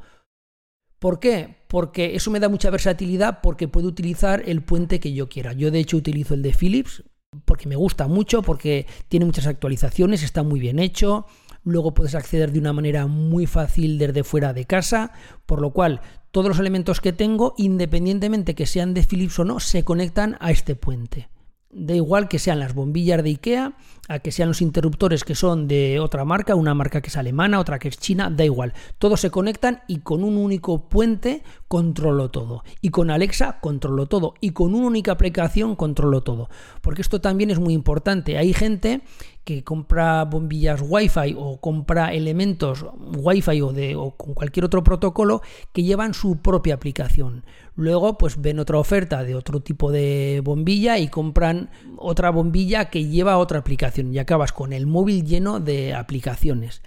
¿Por 0.99 1.21
qué? 1.21 1.63
Porque 1.69 2.15
eso 2.15 2.31
me 2.31 2.41
da 2.41 2.49
mucha 2.49 2.69
versatilidad 2.69 3.39
porque 3.41 3.69
puedo 3.69 3.87
utilizar 3.87 4.43
el 4.45 4.61
puente 4.61 4.99
que 4.99 5.13
yo 5.13 5.29
quiera. 5.29 5.53
Yo 5.53 5.71
de 5.71 5.79
hecho 5.79 5.95
utilizo 5.95 6.33
el 6.33 6.41
de 6.41 6.53
Philips 6.53 7.03
porque 7.45 7.67
me 7.67 7.75
gusta 7.75 8.07
mucho, 8.07 8.41
porque 8.41 8.87
tiene 9.07 9.25
muchas 9.25 9.47
actualizaciones, 9.47 10.23
está 10.23 10.43
muy 10.43 10.59
bien 10.59 10.79
hecho. 10.79 11.25
Luego 11.65 11.95
puedes 11.95 12.13
acceder 12.13 12.51
de 12.51 12.59
una 12.59 12.73
manera 12.73 13.07
muy 13.07 13.47
fácil 13.47 13.97
desde 13.97 14.23
fuera 14.23 14.53
de 14.53 14.65
casa, 14.65 15.11
por 15.47 15.61
lo 15.61 15.71
cual 15.71 15.99
todos 16.29 16.47
los 16.47 16.59
elementos 16.59 17.01
que 17.01 17.11
tengo, 17.11 17.55
independientemente 17.57 18.53
que 18.53 18.67
sean 18.67 18.93
de 18.93 19.03
Philips 19.03 19.39
o 19.39 19.45
no, 19.45 19.59
se 19.59 19.83
conectan 19.83 20.37
a 20.39 20.51
este 20.51 20.75
puente. 20.75 21.27
Da 21.71 21.95
igual 21.95 22.29
que 22.29 22.39
sean 22.39 22.59
las 22.59 22.75
bombillas 22.75 23.23
de 23.23 23.31
IKEA, 23.31 23.73
a 24.07 24.19
que 24.19 24.31
sean 24.31 24.49
los 24.49 24.61
interruptores 24.61 25.23
que 25.23 25.33
son 25.33 25.67
de 25.67 25.99
otra 25.99 26.23
marca, 26.23 26.53
una 26.53 26.75
marca 26.75 27.01
que 27.01 27.09
es 27.09 27.17
alemana, 27.17 27.59
otra 27.59 27.79
que 27.79 27.87
es 27.87 27.97
china, 27.97 28.29
da 28.29 28.45
igual. 28.45 28.73
Todos 28.99 29.19
se 29.19 29.31
conectan 29.31 29.81
y 29.87 29.97
con 29.99 30.23
un 30.23 30.37
único 30.37 30.87
puente 30.87 31.43
controlo 31.75 32.31
todo. 32.31 32.63
Y 32.79 32.87
con 32.87 33.11
Alexa 33.11 33.59
controlo 33.59 34.05
todo. 34.05 34.35
Y 34.39 34.51
con 34.51 34.73
una 34.73 34.87
única 34.87 35.11
aplicación 35.11 35.75
controlo 35.75 36.23
todo. 36.23 36.49
Porque 36.81 37.01
esto 37.01 37.19
también 37.19 37.51
es 37.51 37.59
muy 37.59 37.73
importante. 37.73 38.37
Hay 38.37 38.53
gente 38.53 39.01
que 39.43 39.65
compra 39.65 40.23
bombillas 40.23 40.81
Wi-Fi 40.81 41.35
o 41.37 41.59
compra 41.59 42.13
elementos 42.13 42.85
Wi-Fi 42.97 43.61
o, 43.61 43.73
de, 43.73 43.97
o 43.97 44.11
con 44.11 44.33
cualquier 44.33 44.63
otro 44.63 44.85
protocolo 44.85 45.41
que 45.73 45.83
llevan 45.83 46.13
su 46.13 46.37
propia 46.37 46.75
aplicación. 46.75 47.43
Luego, 47.75 48.17
pues 48.17 48.39
ven 48.39 48.59
otra 48.59 48.77
oferta 48.77 49.25
de 49.25 49.35
otro 49.35 49.59
tipo 49.59 49.91
de 49.91 50.41
bombilla 50.45 50.97
y 50.97 51.09
compran 51.09 51.71
otra 51.97 52.29
bombilla 52.29 52.85
que 52.85 53.05
lleva 53.05 53.37
otra 53.37 53.59
aplicación 53.59 54.13
y 54.13 54.19
acabas 54.19 54.53
con 54.53 54.71
el 54.71 54.87
móvil 54.87 55.25
lleno 55.25 55.59
de 55.59 55.93
aplicaciones. 55.93 56.81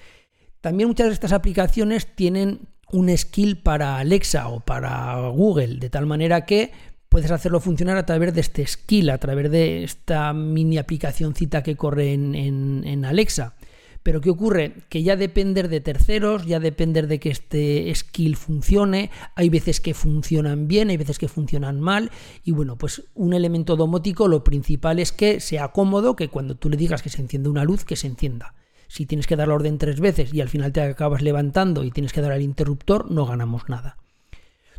También 0.62 0.88
muchas 0.88 1.08
de 1.08 1.12
estas 1.12 1.32
aplicaciones 1.32 2.06
tienen 2.16 2.68
un 2.92 3.16
skill 3.16 3.58
para 3.58 3.98
Alexa 3.98 4.48
o 4.48 4.60
para 4.60 5.28
Google, 5.28 5.76
de 5.76 5.90
tal 5.90 6.06
manera 6.06 6.44
que 6.44 6.72
puedes 7.08 7.30
hacerlo 7.30 7.60
funcionar 7.60 7.96
a 7.96 8.06
través 8.06 8.34
de 8.34 8.40
este 8.40 8.66
skill, 8.66 9.10
a 9.10 9.18
través 9.18 9.50
de 9.50 9.84
esta 9.84 10.32
mini 10.32 10.78
aplicacióncita 10.78 11.62
que 11.62 11.76
corre 11.76 12.12
en, 12.12 13.04
Alexa. 13.04 13.54
Pero 14.02 14.20
¿qué 14.20 14.30
ocurre? 14.30 14.74
Que 14.88 15.02
ya 15.02 15.16
depender 15.16 15.68
de 15.68 15.80
terceros, 15.80 16.46
ya 16.46 16.60
depender 16.60 17.08
de 17.08 17.18
que 17.18 17.30
este 17.30 17.92
skill 17.94 18.36
funcione, 18.36 19.10
hay 19.34 19.48
veces 19.48 19.80
que 19.80 19.92
funcionan 19.92 20.68
bien, 20.68 20.88
hay 20.88 20.96
veces 20.96 21.18
que 21.18 21.28
funcionan 21.28 21.80
mal, 21.80 22.10
y 22.44 22.52
bueno, 22.52 22.76
pues 22.76 23.02
un 23.14 23.34
elemento 23.34 23.76
domótico 23.76 24.28
lo 24.28 24.44
principal 24.44 24.98
es 24.98 25.12
que 25.12 25.40
sea 25.40 25.68
cómodo, 25.68 26.16
que 26.16 26.28
cuando 26.28 26.56
tú 26.56 26.70
le 26.70 26.76
digas 26.76 27.02
que 27.02 27.10
se 27.10 27.20
enciende 27.20 27.48
una 27.48 27.64
luz, 27.64 27.84
que 27.84 27.96
se 27.96 28.06
encienda. 28.06 28.54
Si 28.88 29.06
tienes 29.06 29.26
que 29.26 29.36
dar 29.36 29.48
la 29.48 29.54
orden 29.54 29.78
tres 29.78 30.00
veces 30.00 30.34
y 30.34 30.40
al 30.40 30.48
final 30.48 30.72
te 30.72 30.80
acabas 30.80 31.22
levantando 31.22 31.84
y 31.84 31.90
tienes 31.90 32.12
que 32.12 32.22
dar 32.22 32.32
al 32.32 32.42
interruptor, 32.42 33.10
no 33.10 33.26
ganamos 33.26 33.68
nada. 33.68 33.98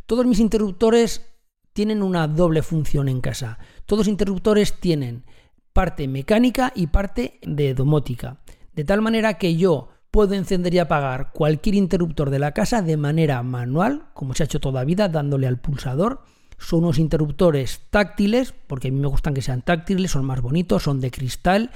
Todos 0.06 0.26
mis 0.26 0.40
interruptores 0.40 1.24
tienen 1.72 2.02
una 2.02 2.26
doble 2.26 2.62
función 2.62 3.08
en 3.08 3.20
casa. 3.20 3.58
Todos 3.86 4.08
interruptores 4.08 4.80
tienen 4.80 5.24
parte 5.72 6.08
mecánica 6.08 6.72
y 6.74 6.88
parte 6.88 7.38
de 7.42 7.74
domótica. 7.74 8.40
De 8.74 8.84
tal 8.84 9.02
manera 9.02 9.34
que 9.34 9.56
yo 9.56 9.88
puedo 10.10 10.34
encender 10.34 10.74
y 10.74 10.78
apagar 10.78 11.30
cualquier 11.32 11.76
interruptor 11.76 12.30
de 12.30 12.40
la 12.40 12.52
casa 12.52 12.82
de 12.82 12.96
manera 12.96 13.42
manual, 13.42 14.06
como 14.12 14.34
se 14.34 14.42
ha 14.42 14.46
hecho 14.46 14.60
toda 14.60 14.80
la 14.80 14.84
vida, 14.84 15.08
dándole 15.08 15.46
al 15.46 15.60
pulsador. 15.60 16.22
Son 16.58 16.80
unos 16.80 16.98
interruptores 16.98 17.82
táctiles, 17.90 18.52
porque 18.66 18.88
a 18.88 18.90
mí 18.90 18.98
me 18.98 19.06
gustan 19.06 19.32
que 19.32 19.42
sean 19.42 19.62
táctiles, 19.62 20.10
son 20.10 20.24
más 20.24 20.42
bonitos, 20.42 20.82
son 20.82 21.00
de 21.00 21.10
cristal, 21.10 21.70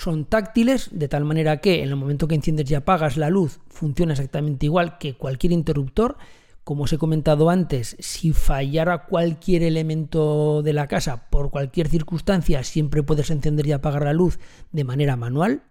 son 0.00 0.24
táctiles, 0.24 0.88
de 0.92 1.08
tal 1.08 1.24
manera 1.24 1.60
que 1.60 1.82
en 1.82 1.90
el 1.90 1.96
momento 1.96 2.26
que 2.26 2.34
enciendes 2.34 2.70
y 2.70 2.74
apagas 2.74 3.18
la 3.18 3.28
luz 3.28 3.60
funciona 3.68 4.14
exactamente 4.14 4.64
igual 4.64 4.96
que 4.96 5.14
cualquier 5.14 5.52
interruptor 5.52 6.16
como 6.64 6.84
os 6.84 6.92
he 6.92 6.98
comentado 6.98 7.50
antes, 7.50 7.96
si 7.98 8.32
fallara 8.32 9.06
cualquier 9.06 9.62
elemento 9.62 10.62
de 10.62 10.72
la 10.72 10.86
casa 10.86 11.28
por 11.28 11.50
cualquier 11.50 11.88
circunstancia, 11.88 12.62
siempre 12.64 13.02
puedes 13.02 13.30
encender 13.30 13.66
y 13.66 13.72
apagar 13.72 14.04
la 14.04 14.12
luz 14.12 14.38
de 14.70 14.84
manera 14.84 15.16
manual. 15.16 15.64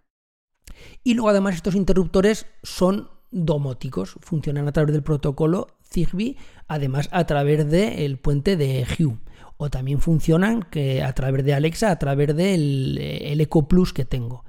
Y 1.04 1.14
luego 1.14 1.30
además 1.30 1.56
estos 1.56 1.76
interruptores 1.76 2.48
son 2.64 3.10
domóticos, 3.32 4.16
funcionan 4.20 4.68
a 4.68 4.72
través 4.72 4.94
del 4.94 5.04
protocolo 5.04 5.68
Zigbee, 5.90 6.38
además 6.68 7.08
a 7.12 7.26
través 7.26 7.70
del 7.70 8.18
puente 8.18 8.58
de 8.58 8.86
Hue. 9.00 9.18
O 9.62 9.70
también 9.70 10.00
funcionan 10.00 10.64
que 10.64 11.04
a 11.04 11.12
través 11.14 11.44
de 11.44 11.54
Alexa, 11.54 11.92
a 11.92 12.00
través 12.00 12.34
del 12.34 12.98
el 12.98 13.42
Eco 13.42 13.68
Plus 13.68 13.92
que 13.92 14.06
tengo. 14.06 14.46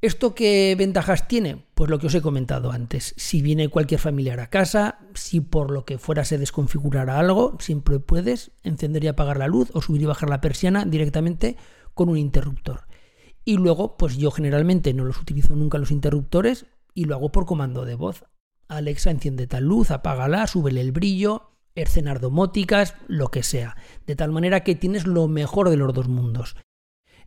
¿Esto 0.00 0.32
qué 0.32 0.76
ventajas 0.78 1.26
tiene? 1.26 1.64
Pues 1.74 1.90
lo 1.90 1.98
que 1.98 2.06
os 2.06 2.14
he 2.14 2.22
comentado 2.22 2.70
antes. 2.70 3.14
Si 3.16 3.42
viene 3.42 3.68
cualquier 3.68 3.98
familiar 3.98 4.38
a 4.38 4.48
casa, 4.48 5.00
si 5.14 5.40
por 5.40 5.72
lo 5.72 5.84
que 5.84 5.98
fuera 5.98 6.24
se 6.24 6.38
desconfigurara 6.38 7.18
algo, 7.18 7.56
siempre 7.58 7.98
puedes 7.98 8.52
encender 8.62 9.02
y 9.02 9.08
apagar 9.08 9.38
la 9.38 9.48
luz 9.48 9.70
o 9.74 9.82
subir 9.82 10.02
y 10.02 10.06
bajar 10.06 10.30
la 10.30 10.40
persiana 10.40 10.84
directamente 10.84 11.56
con 11.92 12.08
un 12.08 12.16
interruptor. 12.16 12.86
Y 13.44 13.56
luego, 13.56 13.96
pues 13.96 14.16
yo 14.16 14.30
generalmente 14.30 14.94
no 14.94 15.04
los 15.04 15.20
utilizo 15.20 15.56
nunca 15.56 15.78
los 15.78 15.90
interruptores 15.90 16.66
y 16.94 17.06
lo 17.06 17.16
hago 17.16 17.32
por 17.32 17.44
comando 17.44 17.84
de 17.84 17.96
voz. 17.96 18.24
Alexa, 18.68 19.10
enciende 19.10 19.48
tal 19.48 19.64
luz, 19.64 19.90
apágala, 19.90 20.46
súbele 20.46 20.80
el 20.80 20.92
brillo, 20.92 21.51
escenas 21.74 22.20
domóticas, 22.20 22.94
lo 23.08 23.28
que 23.28 23.42
sea. 23.42 23.76
De 24.06 24.16
tal 24.16 24.32
manera 24.32 24.64
que 24.64 24.74
tienes 24.74 25.06
lo 25.06 25.28
mejor 25.28 25.70
de 25.70 25.76
los 25.76 25.92
dos 25.94 26.08
mundos. 26.08 26.56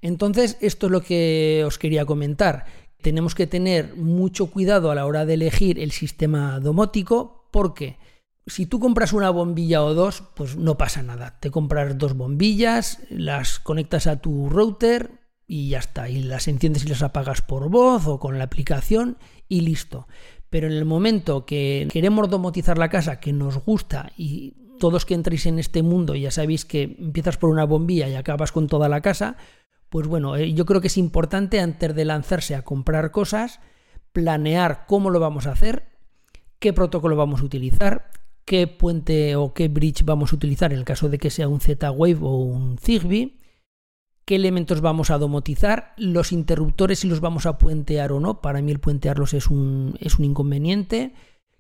Entonces, 0.02 0.58
esto 0.62 0.88
es 0.88 0.92
lo 0.92 1.02
que 1.02 1.64
os 1.66 1.78
quería 1.78 2.06
comentar. 2.06 2.66
Tenemos 3.02 3.36
que 3.36 3.48
tener 3.48 3.96
mucho 3.96 4.48
cuidado 4.48 4.92
a 4.92 4.96
la 4.96 5.06
hora 5.06 5.26
de 5.26 5.36
elegir 5.36 5.80
el 5.80 5.92
sistema 5.92 6.60
domótico 6.60 7.50
porque 7.52 7.98
si 8.48 8.66
tú 8.66 8.80
compras 8.80 9.14
una 9.14 9.30
bombilla 9.30 9.84
o 9.84 9.94
dos, 9.94 10.24
pues 10.36 10.56
no 10.56 10.78
pasa 10.78 11.02
nada. 11.02 11.40
Te 11.40 11.50
compras 11.52 11.98
dos 11.98 12.16
bombillas, 12.16 13.00
las 13.10 13.60
conectas 13.60 14.08
a 14.08 14.18
tu 14.18 14.50
router 14.50 15.26
y 15.48 15.70
ya 15.70 15.80
está. 15.80 16.10
Y 16.10 16.22
las 16.22 16.48
enciendes 16.48 16.86
y 16.86 16.90
las 16.90 17.02
apagas 17.02 17.42
por 17.42 17.70
voz 17.70 18.06
o 18.08 18.20
con 18.20 18.38
la 18.38 18.44
aplicación 18.44 19.18
y 19.48 19.62
listo. 19.62 20.08
Pero 20.50 20.68
en 20.68 20.74
el 20.74 20.86
momento 20.86 21.46
que 21.46 21.88
queremos 21.92 22.30
domotizar 22.30 22.78
la 22.78 22.90
casa, 22.90 23.20
que 23.20 23.34
nos 23.34 23.58
gusta 23.66 24.12
y 24.18 24.54
todos 24.80 25.06
que 25.06 25.14
entréis 25.14 25.46
en 25.46 25.60
este 25.60 25.84
mundo 25.84 26.16
ya 26.16 26.32
sabéis 26.32 26.66
que 26.66 26.96
empiezas 27.00 27.38
por 27.38 27.50
una 27.50 27.66
bombilla 27.66 28.08
y 28.10 28.16
acabas 28.16 28.52
con 28.52 28.68
toda 28.68 28.90
la 28.90 29.02
casa, 29.02 29.38
pues 29.90 30.08
bueno, 30.08 30.36
eh, 30.36 30.54
yo 30.54 30.66
creo 30.66 30.82
que 30.82 30.88
es 30.88 30.98
importante 30.98 31.60
antes 31.60 31.96
de 31.96 32.06
lanzarse 32.06 32.56
a 32.56 32.64
comprar 32.64 33.12
cosas, 33.12 33.60
planear 34.12 34.86
cómo 34.88 35.10
lo 35.10 35.20
vamos 35.20 35.48
a 35.48 35.52
hacer, 35.52 35.88
qué 36.60 36.74
protocolo 36.74 37.16
vamos 37.16 37.42
a 37.42 37.46
utilizar, 37.46 38.12
qué 38.46 38.68
puente 38.68 39.36
o 39.36 39.54
qué 39.54 39.68
bridge 39.68 40.04
vamos 40.04 40.32
a 40.32 40.36
utilizar 40.36 40.74
en 40.74 40.80
el 40.80 40.86
caso 40.86 41.10
de 41.10 41.18
que 41.18 41.30
sea 41.30 41.48
un 41.48 41.60
Z-Wave 41.60 42.20
o 42.22 42.38
un 42.38 42.78
Zigbee, 42.78 43.38
qué 44.26 44.36
elementos 44.36 44.82
vamos 44.82 45.12
a 45.12 45.18
domotizar, 45.18 45.94
los 45.98 46.32
interruptores 46.32 47.00
si 47.00 47.08
los 47.08 47.22
vamos 47.22 47.46
a 47.46 47.58
puentear 47.58 48.12
o 48.12 48.20
no. 48.20 48.42
Para 48.42 48.62
mí 48.62 48.72
el 48.72 48.80
puentearlos 48.80 49.34
es 49.34 49.48
un, 49.48 49.96
es 50.00 50.20
un 50.20 50.26
inconveniente 50.26 51.14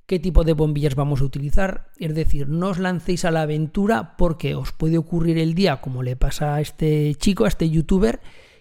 qué 0.05 0.19
tipo 0.19 0.43
de 0.43 0.53
bombillas 0.53 0.95
vamos 0.95 1.21
a 1.21 1.25
utilizar. 1.25 1.89
Es 1.97 2.13
decir, 2.13 2.47
no 2.47 2.69
os 2.69 2.79
lancéis 2.79 3.25
a 3.25 3.31
la 3.31 3.43
aventura 3.43 4.15
porque 4.17 4.55
os 4.55 4.71
puede 4.71 4.97
ocurrir 4.97 5.37
el 5.37 5.53
día, 5.53 5.81
como 5.81 6.03
le 6.03 6.15
pasa 6.15 6.55
a 6.55 6.61
este 6.61 7.15
chico, 7.15 7.45
a 7.45 7.47
este 7.47 7.69
youtuber, 7.69 8.19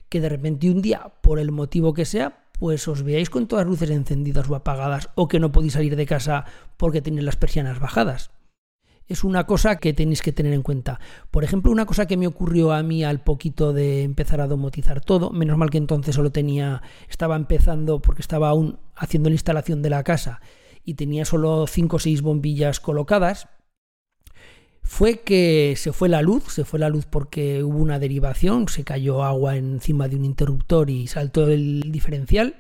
que 0.08 0.20
de 0.20 0.28
repente 0.28 0.70
un 0.70 0.82
día, 0.82 1.12
por 1.22 1.38
el 1.38 1.52
motivo 1.52 1.94
que 1.94 2.04
sea, 2.04 2.44
pues 2.58 2.86
os 2.88 3.02
veáis 3.02 3.30
con 3.30 3.48
todas 3.48 3.66
luces 3.66 3.90
encendidas 3.90 4.48
o 4.48 4.54
apagadas 4.54 5.10
o 5.16 5.28
que 5.28 5.40
no 5.40 5.52
podéis 5.52 5.74
salir 5.74 5.96
de 5.96 6.06
casa 6.06 6.44
porque 6.76 7.02
tenéis 7.02 7.24
las 7.24 7.36
persianas 7.36 7.80
bajadas. 7.80 8.30
Es 9.06 9.22
una 9.22 9.46
cosa 9.46 9.76
que 9.76 9.92
tenéis 9.92 10.22
que 10.22 10.32
tener 10.32 10.54
en 10.54 10.62
cuenta. 10.62 10.98
Por 11.30 11.44
ejemplo, 11.44 11.70
una 11.70 11.84
cosa 11.84 12.06
que 12.06 12.16
me 12.16 12.26
ocurrió 12.26 12.72
a 12.72 12.82
mí 12.82 13.04
al 13.04 13.22
poquito 13.22 13.72
de 13.72 14.02
empezar 14.02 14.40
a 14.40 14.46
domotizar 14.46 15.00
todo, 15.02 15.30
menos 15.30 15.58
mal 15.58 15.70
que 15.70 15.78
entonces 15.78 16.14
solo 16.14 16.32
tenía, 16.32 16.82
estaba 17.08 17.36
empezando 17.36 18.00
porque 18.00 18.22
estaba 18.22 18.48
aún 18.48 18.78
haciendo 18.96 19.28
la 19.28 19.34
instalación 19.34 19.82
de 19.82 19.90
la 19.90 20.04
casa 20.04 20.40
y 20.84 20.94
tenía 20.94 21.24
solo 21.24 21.66
5 21.66 21.96
o 21.96 21.98
6 21.98 22.22
bombillas 22.22 22.80
colocadas, 22.80 23.48
fue 24.84 25.20
que 25.20 25.74
se 25.76 25.92
fue 25.92 26.08
la 26.08 26.22
luz, 26.22 26.44
se 26.52 26.64
fue 26.64 26.78
la 26.78 26.90
luz 26.90 27.06
porque 27.06 27.64
hubo 27.64 27.78
una 27.78 27.98
derivación, 27.98 28.68
se 28.68 28.84
cayó 28.84 29.24
agua 29.24 29.56
encima 29.56 30.08
de 30.08 30.16
un 30.16 30.24
interruptor 30.24 30.90
y 30.90 31.06
saltó 31.06 31.48
el 31.48 31.90
diferencial. 31.90 32.56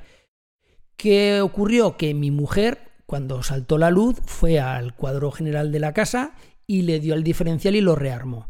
¿Qué 0.96 1.40
ocurrió? 1.42 1.96
Que 1.96 2.14
mi 2.14 2.30
mujer, 2.30 2.92
cuando 3.06 3.42
saltó 3.42 3.78
la 3.78 3.90
luz, 3.90 4.16
fue 4.24 4.60
al 4.60 4.94
cuadro 4.94 5.30
general 5.30 5.72
de 5.72 5.80
la 5.80 5.92
casa 5.92 6.34
y 6.66 6.82
le 6.82 7.00
dio 7.00 7.14
al 7.14 7.24
diferencial 7.24 7.76
y 7.76 7.80
lo 7.80 7.94
rearmó. 7.94 8.48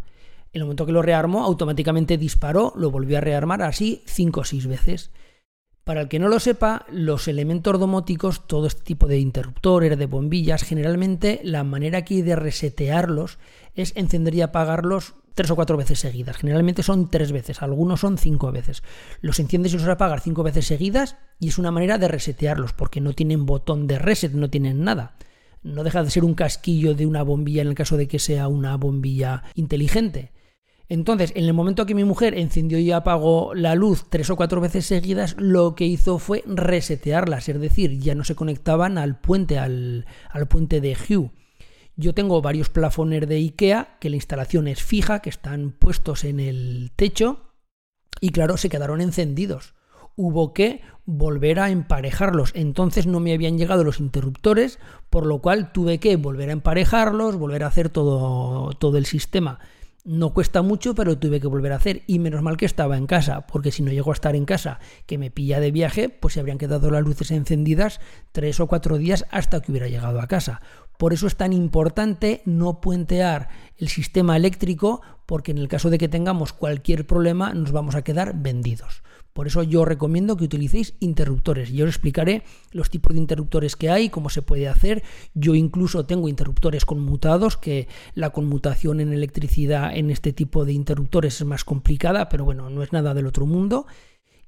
En 0.53 0.61
el 0.61 0.65
momento 0.65 0.87
que 0.87 0.93
lo 0.93 1.03
rearmó, 1.03 1.45
automáticamente 1.45 2.17
disparó, 2.17 2.73
lo 2.77 2.91
volvió 2.91 3.19
a 3.19 3.21
rearmar 3.21 3.63
así 3.63 4.03
cinco 4.07 4.41
o 4.41 4.45
seis 4.45 4.67
veces. 4.67 5.11
Para 5.83 6.01
el 6.01 6.09
que 6.09 6.19
no 6.19 6.29
lo 6.29 6.41
sepa, 6.41 6.87
los 6.91 7.29
elementos 7.29 7.79
domóticos, 7.79 8.47
todo 8.47 8.67
este 8.67 8.83
tipo 8.83 9.07
de 9.07 9.19
interruptores, 9.19 9.99
de 9.99 10.07
bombillas, 10.07 10.63
generalmente 10.63 11.41
la 11.43 11.65
manera 11.65 12.05
hay 12.09 12.23
de 12.23 12.37
resetearlos 12.37 13.39
es 13.75 13.93
encender 13.97 14.35
y 14.35 14.41
apagarlos 14.41 15.15
tres 15.35 15.51
o 15.51 15.57
cuatro 15.57 15.77
veces 15.77 15.99
seguidas. 15.99 16.37
Generalmente 16.37 16.83
son 16.83 17.11
tres 17.11 17.33
veces, 17.33 17.63
algunos 17.63 18.01
son 18.01 18.19
cinco 18.19 18.53
veces. 18.53 18.83
Los 19.21 19.39
enciendes 19.41 19.75
y 19.75 19.79
los 19.79 19.89
apagas 19.89 20.23
cinco 20.23 20.43
veces 20.43 20.67
seguidas 20.67 21.17
y 21.39 21.49
es 21.49 21.59
una 21.59 21.71
manera 21.71 21.99
de 21.99 22.09
resetearlos 22.09 22.73
porque 22.73 23.01
no 23.01 23.13
tienen 23.13 23.47
botón 23.47 23.87
de 23.87 23.99
reset, 23.99 24.33
no 24.33 24.51
tienen 24.51 24.85
nada. 24.85 25.17
No 25.63 25.83
deja 25.83 26.03
de 26.03 26.11
ser 26.11 26.25
un 26.25 26.35
casquillo 26.35 26.95
de 26.95 27.07
una 27.07 27.23
bombilla 27.23 27.63
en 27.63 27.69
el 27.69 27.75
caso 27.75 27.97
de 27.97 28.07
que 28.07 28.19
sea 28.19 28.49
una 28.49 28.77
bombilla 28.77 29.45
inteligente. 29.55 30.33
Entonces, 30.89 31.33
en 31.35 31.45
el 31.45 31.55
momento 31.55 31.87
que 31.87 31.95
mi 31.95 32.05
mujer 32.05 32.37
encendió 32.37 32.79
y 32.79 32.93
apagó 32.93 33.55
la 33.55 33.75
luz 33.75 34.05
tres 34.11 34.29
o 34.29 34.37
cuatro 34.37 34.61
veces 34.61 34.85
seguidas, 34.85 35.35
lo 35.39 35.75
que 35.75 35.87
hizo 35.87 36.19
fue 36.19 36.45
resetearlas, 36.47 37.49
es 37.49 37.59
decir, 37.59 37.99
ya 37.99 38.15
no 38.15 38.25
se 38.25 38.35
conectaban 38.35 38.99
al 38.99 39.19
puente, 39.19 39.59
al, 39.59 40.05
puente 40.49 40.81
de 40.83 40.95
Hue. 40.95 41.31
Yo 41.97 42.15
tengo 42.15 42.43
varios 42.43 42.69
plafones 42.69 43.29
de 43.29 43.37
IKEA 43.37 43.99
que 44.01 44.11
la 44.11 44.17
instalación 44.17 44.69
es 44.69 44.83
fija, 44.83 45.21
que 45.21 45.31
están 45.31 45.71
puestos 45.71 46.25
en 46.25 46.41
el 46.41 46.91
techo 46.97 47.45
y 48.21 48.31
claro, 48.31 48.57
se 48.57 48.69
quedaron 48.69 49.01
encendidos. 49.01 49.75
Hubo 50.17 50.55
que 50.55 50.83
volver 51.05 51.61
a 51.61 51.71
emparejarlos. 51.71 52.53
Entonces 52.55 53.07
no 53.07 53.21
me 53.21 53.35
habían 53.35 53.59
llegado 53.59 53.85
los 53.85 54.01
interruptores, 54.01 54.79
por 55.11 55.27
lo 55.27 55.41
cual 55.41 55.73
tuve 55.73 55.99
que 55.99 56.17
volver 56.17 56.51
a 56.51 56.55
emparejarlos, 56.55 57.37
volver 57.37 57.65
a 57.65 57.69
hacer 57.69 57.89
todo, 57.91 58.71
todo 58.79 58.97
el 58.97 59.07
sistema. 59.07 59.59
No 60.07 60.35
cuesta 60.35 60.61
mucho, 60.61 60.95
pero 60.95 61.17
tuve 61.17 61.41
que 61.41 61.47
volver 61.47 61.73
a 61.73 61.77
hacer. 61.77 62.03
Y 62.07 62.19
menos 62.19 62.43
mal 62.43 62.59
que 62.59 62.67
estaba 62.67 62.99
en 62.99 63.07
casa, 63.07 63.47
porque 63.47 63.73
si 63.73 63.83
no 63.83 63.91
llego 63.91 64.11
a 64.11 64.15
estar 64.15 64.37
en 64.37 64.45
casa, 64.45 64.79
que 65.07 65.17
me 65.17 65.31
pilla 65.31 65.61
de 65.61 65.71
viaje, 65.71 66.11
pues 66.11 66.35
se 66.35 66.41
habrían 66.41 66.59
quedado 66.59 66.91
las 66.91 67.03
luces 67.03 67.31
encendidas 67.31 68.01
tres 68.31 68.61
o 68.61 68.67
cuatro 68.67 68.99
días 68.99 69.25
hasta 69.31 69.63
que 69.63 69.73
hubiera 69.73 69.89
llegado 69.89 70.21
a 70.21 70.27
casa. 70.27 70.61
Por 70.99 71.15
eso 71.15 71.27
es 71.27 71.37
tan 71.37 71.55
importante 71.55 72.43
no 72.45 72.83
puentear 72.83 73.49
el 73.79 73.89
sistema 73.89 74.37
eléctrico, 74.37 75.01
porque 75.25 75.53
en 75.53 75.59
el 75.59 75.69
caso 75.69 75.89
de 75.89 75.97
que 75.97 76.09
tengamos 76.09 76.53
cualquier 76.53 77.07
problema 77.07 77.55
nos 77.55 77.73
vamos 77.73 77.95
a 77.95 78.03
quedar 78.03 78.35
vendidos. 78.37 79.03
Por 79.35 79.49
eso 79.49 79.65
yo 79.65 79.85
recomiendo 79.85 80.37
que 80.37 80.45
utilicéis 80.45 80.95
interruptores. 81.01 81.73
Yo 81.73 81.85
os 81.85 81.91
explicaré 81.91 82.45
los 82.71 82.89
tipos 82.89 83.13
de 83.13 83.21
interruptores 83.21 83.75
que 83.75 83.91
hay, 83.91 84.09
cómo 84.09 84.31
se 84.31 84.43
puede 84.43 84.69
hacer. 84.69 85.03
Yo 85.35 85.57
incluso 85.57 86.07
tengo 86.07 86.29
interruptores 86.29 86.85
conmutados, 86.85 87.57
que 87.57 87.89
la 88.15 88.31
conmutación 88.31 89.01
en 89.01 89.13
electricidad 89.13 89.95
en 89.97 90.13
este 90.13 90.33
tipo 90.33 90.65
de 90.65 90.73
interruptores 90.73 91.41
es 91.41 91.47
más 91.47 91.65
complicada, 91.65 92.29
pero 92.29 92.45
bueno, 92.45 92.71
no 92.71 92.85
es 92.85 92.93
nada 92.93 93.13
del 93.13 93.27
otro 93.27 93.45
mundo. 93.45 93.87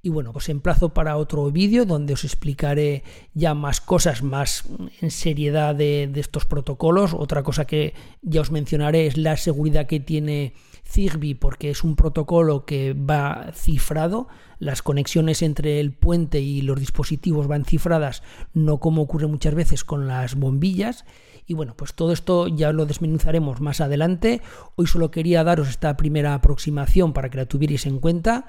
Y 0.02 0.08
bueno, 0.08 0.30
os 0.32 0.48
emplazo 0.48 0.90
para 0.90 1.16
otro 1.16 1.50
vídeo 1.50 1.84
donde 1.84 2.12
os 2.12 2.22
explicaré 2.22 3.02
ya 3.34 3.54
más 3.54 3.80
cosas, 3.80 4.22
más 4.22 4.62
en 5.00 5.10
seriedad 5.10 5.74
de, 5.74 6.08
de 6.12 6.20
estos 6.20 6.44
protocolos. 6.44 7.12
Otra 7.12 7.42
cosa 7.42 7.64
que 7.64 7.92
ya 8.22 8.40
os 8.40 8.52
mencionaré 8.52 9.08
es 9.08 9.16
la 9.16 9.36
seguridad 9.36 9.88
que 9.88 9.98
tiene 9.98 10.52
Zigbee 10.86 11.34
porque 11.34 11.70
es 11.70 11.84
un 11.84 11.96
protocolo 11.96 12.64
que 12.64 12.94
va 12.94 13.50
cifrado, 13.52 14.28
las 14.58 14.82
conexiones 14.82 15.42
entre 15.42 15.80
el 15.80 15.92
puente 15.92 16.40
y 16.40 16.62
los 16.62 16.78
dispositivos 16.78 17.48
van 17.48 17.64
cifradas, 17.64 18.22
no 18.54 18.78
como 18.78 19.02
ocurre 19.02 19.26
muchas 19.26 19.54
veces 19.54 19.84
con 19.84 20.06
las 20.06 20.36
bombillas. 20.36 21.04
Y 21.46 21.54
bueno, 21.54 21.74
pues 21.76 21.94
todo 21.94 22.12
esto 22.12 22.48
ya 22.48 22.72
lo 22.72 22.86
desmenuzaremos 22.86 23.60
más 23.60 23.80
adelante. 23.80 24.42
Hoy 24.74 24.86
solo 24.86 25.12
quería 25.12 25.44
daros 25.44 25.68
esta 25.68 25.96
primera 25.96 26.34
aproximación 26.34 27.12
para 27.12 27.30
que 27.30 27.38
la 27.38 27.46
tuvierais 27.46 27.86
en 27.86 28.00
cuenta. 28.00 28.46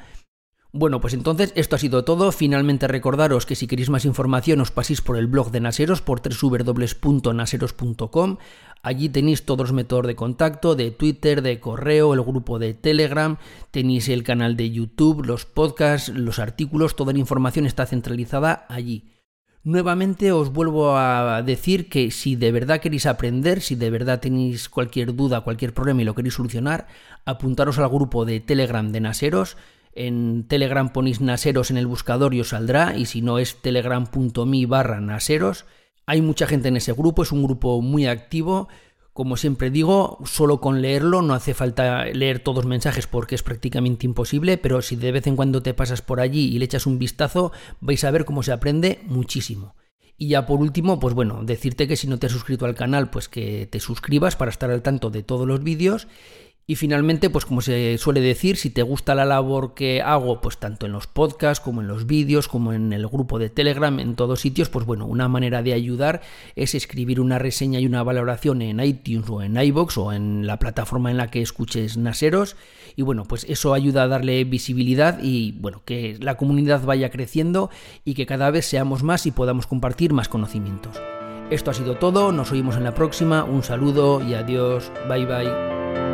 Bueno, 0.74 1.00
pues 1.00 1.14
entonces 1.14 1.54
esto 1.56 1.76
ha 1.76 1.80
sido 1.80 2.04
todo. 2.04 2.32
Finalmente 2.32 2.88
recordaros 2.88 3.46
que 3.46 3.56
si 3.56 3.68
queréis 3.68 3.90
más 3.90 4.06
información 4.06 4.62
os 4.62 4.72
paséis 4.72 5.02
por 5.02 5.18
el 5.18 5.28
blog 5.28 5.52
de 5.52 5.60
Naseros 5.60 6.02
por 6.02 6.22
www.naseros.com. 6.22 8.38
Allí 8.84 9.10
tenéis 9.10 9.44
todos 9.44 9.68
los 9.68 9.74
métodos 9.74 10.08
de 10.08 10.16
contacto, 10.16 10.76
de 10.76 10.92
Twitter, 10.92 11.42
de 11.42 11.60
correo, 11.60 12.14
el 12.14 12.22
grupo 12.22 12.60
de 12.60 12.74
Telegram, 12.74 13.38
tenéis 13.72 14.10
el 14.10 14.24
canal 14.24 14.56
de 14.56 14.72
YouTube, 14.72 15.26
los 15.26 15.46
podcasts, 15.46 16.10
los 16.10 16.40
artículos, 16.40 16.96
toda 16.96 17.14
la 17.14 17.20
información 17.20 17.66
está 17.66 17.86
centralizada 17.86 18.66
allí. 18.70 19.12
Nuevamente 19.68 20.32
os 20.32 20.54
vuelvo 20.54 20.98
a 20.98 21.42
decir 21.42 21.90
que 21.90 22.10
si 22.12 22.38
de 22.38 22.54
verdad 22.54 22.80
queréis 22.80 23.06
aprender, 23.06 23.60
si 23.60 23.76
de 23.76 23.90
verdad 23.90 24.22
tenéis 24.22 24.70
cualquier 24.70 25.14
duda, 25.14 25.42
cualquier 25.42 25.74
problema 25.74 26.02
y 26.02 26.06
lo 26.06 26.16
queréis 26.16 26.36
solucionar, 26.36 26.88
apuntaros 27.26 27.78
al 27.78 27.90
grupo 27.90 28.24
de 28.24 28.40
Telegram 28.40 28.90
de 28.94 29.02
Naseros. 29.02 29.58
En 29.92 30.48
Telegram 30.48 30.94
ponéis 30.94 31.20
Naseros 31.20 31.70
en 31.70 31.76
el 31.76 31.86
buscador 31.86 32.34
y 32.34 32.40
os 32.40 32.50
saldrá, 32.50 32.96
y 32.96 33.08
si 33.08 33.22
no 33.22 33.40
es 33.40 33.62
telegram.me 33.62 34.66
barra 34.68 35.02
Naseros. 35.02 35.66
Hay 36.10 36.22
mucha 36.22 36.48
gente 36.48 36.70
en 36.70 36.78
ese 36.78 36.94
grupo, 36.94 37.24
es 37.24 37.34
un 37.34 37.44
grupo 37.44 37.82
muy 37.82 38.08
activo. 38.08 38.70
Como 39.12 39.36
siempre 39.36 39.70
digo, 39.70 40.20
solo 40.24 40.62
con 40.62 40.82
leerlo 40.82 41.22
no 41.22 41.34
hace 41.34 41.54
falta 41.54 42.06
leer 42.06 42.40
todos 42.40 42.64
los 42.64 42.66
mensajes 42.66 43.08
porque 43.08 43.36
es 43.36 43.44
prácticamente 43.44 44.06
imposible, 44.06 44.58
pero 44.58 44.82
si 44.82 44.96
de 44.96 45.12
vez 45.12 45.28
en 45.28 45.36
cuando 45.36 45.62
te 45.62 45.74
pasas 45.74 46.02
por 46.02 46.22
allí 46.22 46.46
y 46.46 46.60
le 46.60 46.66
echas 46.66 46.86
un 46.86 46.98
vistazo, 46.98 47.52
vais 47.82 48.04
a 48.06 48.12
ver 48.12 48.24
cómo 48.24 48.42
se 48.42 48.54
aprende 48.54 49.02
muchísimo. 49.06 49.76
Y 50.18 50.30
ya 50.30 50.46
por 50.46 50.62
último, 50.62 50.98
pues 50.98 51.14
bueno, 51.14 51.44
decirte 51.44 51.90
que 51.90 51.98
si 51.98 52.08
no 52.08 52.18
te 52.20 52.28
has 52.28 52.32
suscrito 52.32 52.66
al 52.66 52.76
canal, 52.76 53.10
pues 53.10 53.28
que 53.28 53.68
te 53.70 53.82
suscribas 53.82 54.38
para 54.38 54.50
estar 54.50 54.72
al 54.72 54.84
tanto 54.84 55.10
de 55.10 55.24
todos 55.24 55.46
los 55.46 55.62
vídeos 55.62 56.08
y 56.70 56.76
finalmente, 56.76 57.30
pues 57.30 57.46
como 57.46 57.62
se 57.62 57.98
suele 57.98 58.20
decir, 58.20 58.58
si 58.58 58.70
te 58.70 58.82
gusta 58.82 59.16
la 59.16 59.24
labor 59.24 59.74
que 59.74 60.02
hago, 60.02 60.42
pues 60.42 60.58
tanto 60.58 60.86
en 60.86 60.92
los 60.92 61.08
podcasts 61.08 61.64
como 61.64 61.80
en 61.80 61.88
los 61.88 62.06
vídeos, 62.06 62.50
como 62.50 62.74
en 62.74 62.92
el 62.92 63.08
grupo 63.08 63.40
de 63.40 63.50
Telegram, 63.50 63.98
en 64.02 64.16
todos 64.18 64.42
sitios, 64.42 64.68
pues 64.68 64.86
bueno, 64.86 65.06
una 65.06 65.30
manera 65.30 65.64
de 65.64 65.72
ayudar 65.72 66.22
es 66.58 66.76
escribir 66.76 67.22
una 67.22 67.40
reseña 67.40 67.80
y 67.80 67.86
una 67.86 68.04
valoración 68.04 68.62
en 68.62 68.82
iTunes 68.82 69.30
o 69.30 69.42
en 69.42 69.56
iBox 69.56 69.98
o 69.98 70.12
en 70.12 70.46
la 70.46 70.60
plataforma 70.60 71.10
en 71.10 71.16
la 71.16 71.32
que 71.32 71.42
escuches 71.42 71.96
Naseros. 71.96 72.58
Y 72.98 73.02
bueno, 73.02 73.24
pues 73.24 73.46
eso 73.48 73.74
ayuda 73.74 74.04
a 74.04 74.08
darle 74.10 74.44
visibilidad 74.44 75.20
y 75.24 75.54
bueno, 75.54 75.84
que 75.86 76.18
la 76.20 76.36
comunidad 76.36 76.84
vaya 76.84 77.10
creciendo 77.12 77.70
y 78.04 78.14
que 78.14 78.26
cada 78.26 78.52
vez 78.52 78.66
seamos 78.66 79.04
más 79.04 79.26
y 79.26 79.32
podamos 79.32 79.68
compartir 79.68 80.12
más 80.12 80.28
conocimientos. 80.28 81.00
Esto 81.50 81.72
ha 81.72 81.74
sido 81.74 81.96
todo, 81.96 82.34
nos 82.34 82.52
oímos 82.52 82.76
en 82.76 82.84
la 82.84 82.94
próxima, 82.94 83.46
un 83.46 83.64
saludo 83.64 84.22
y 84.22 84.34
adiós, 84.34 84.92
bye 85.08 85.26
bye. 85.26 86.07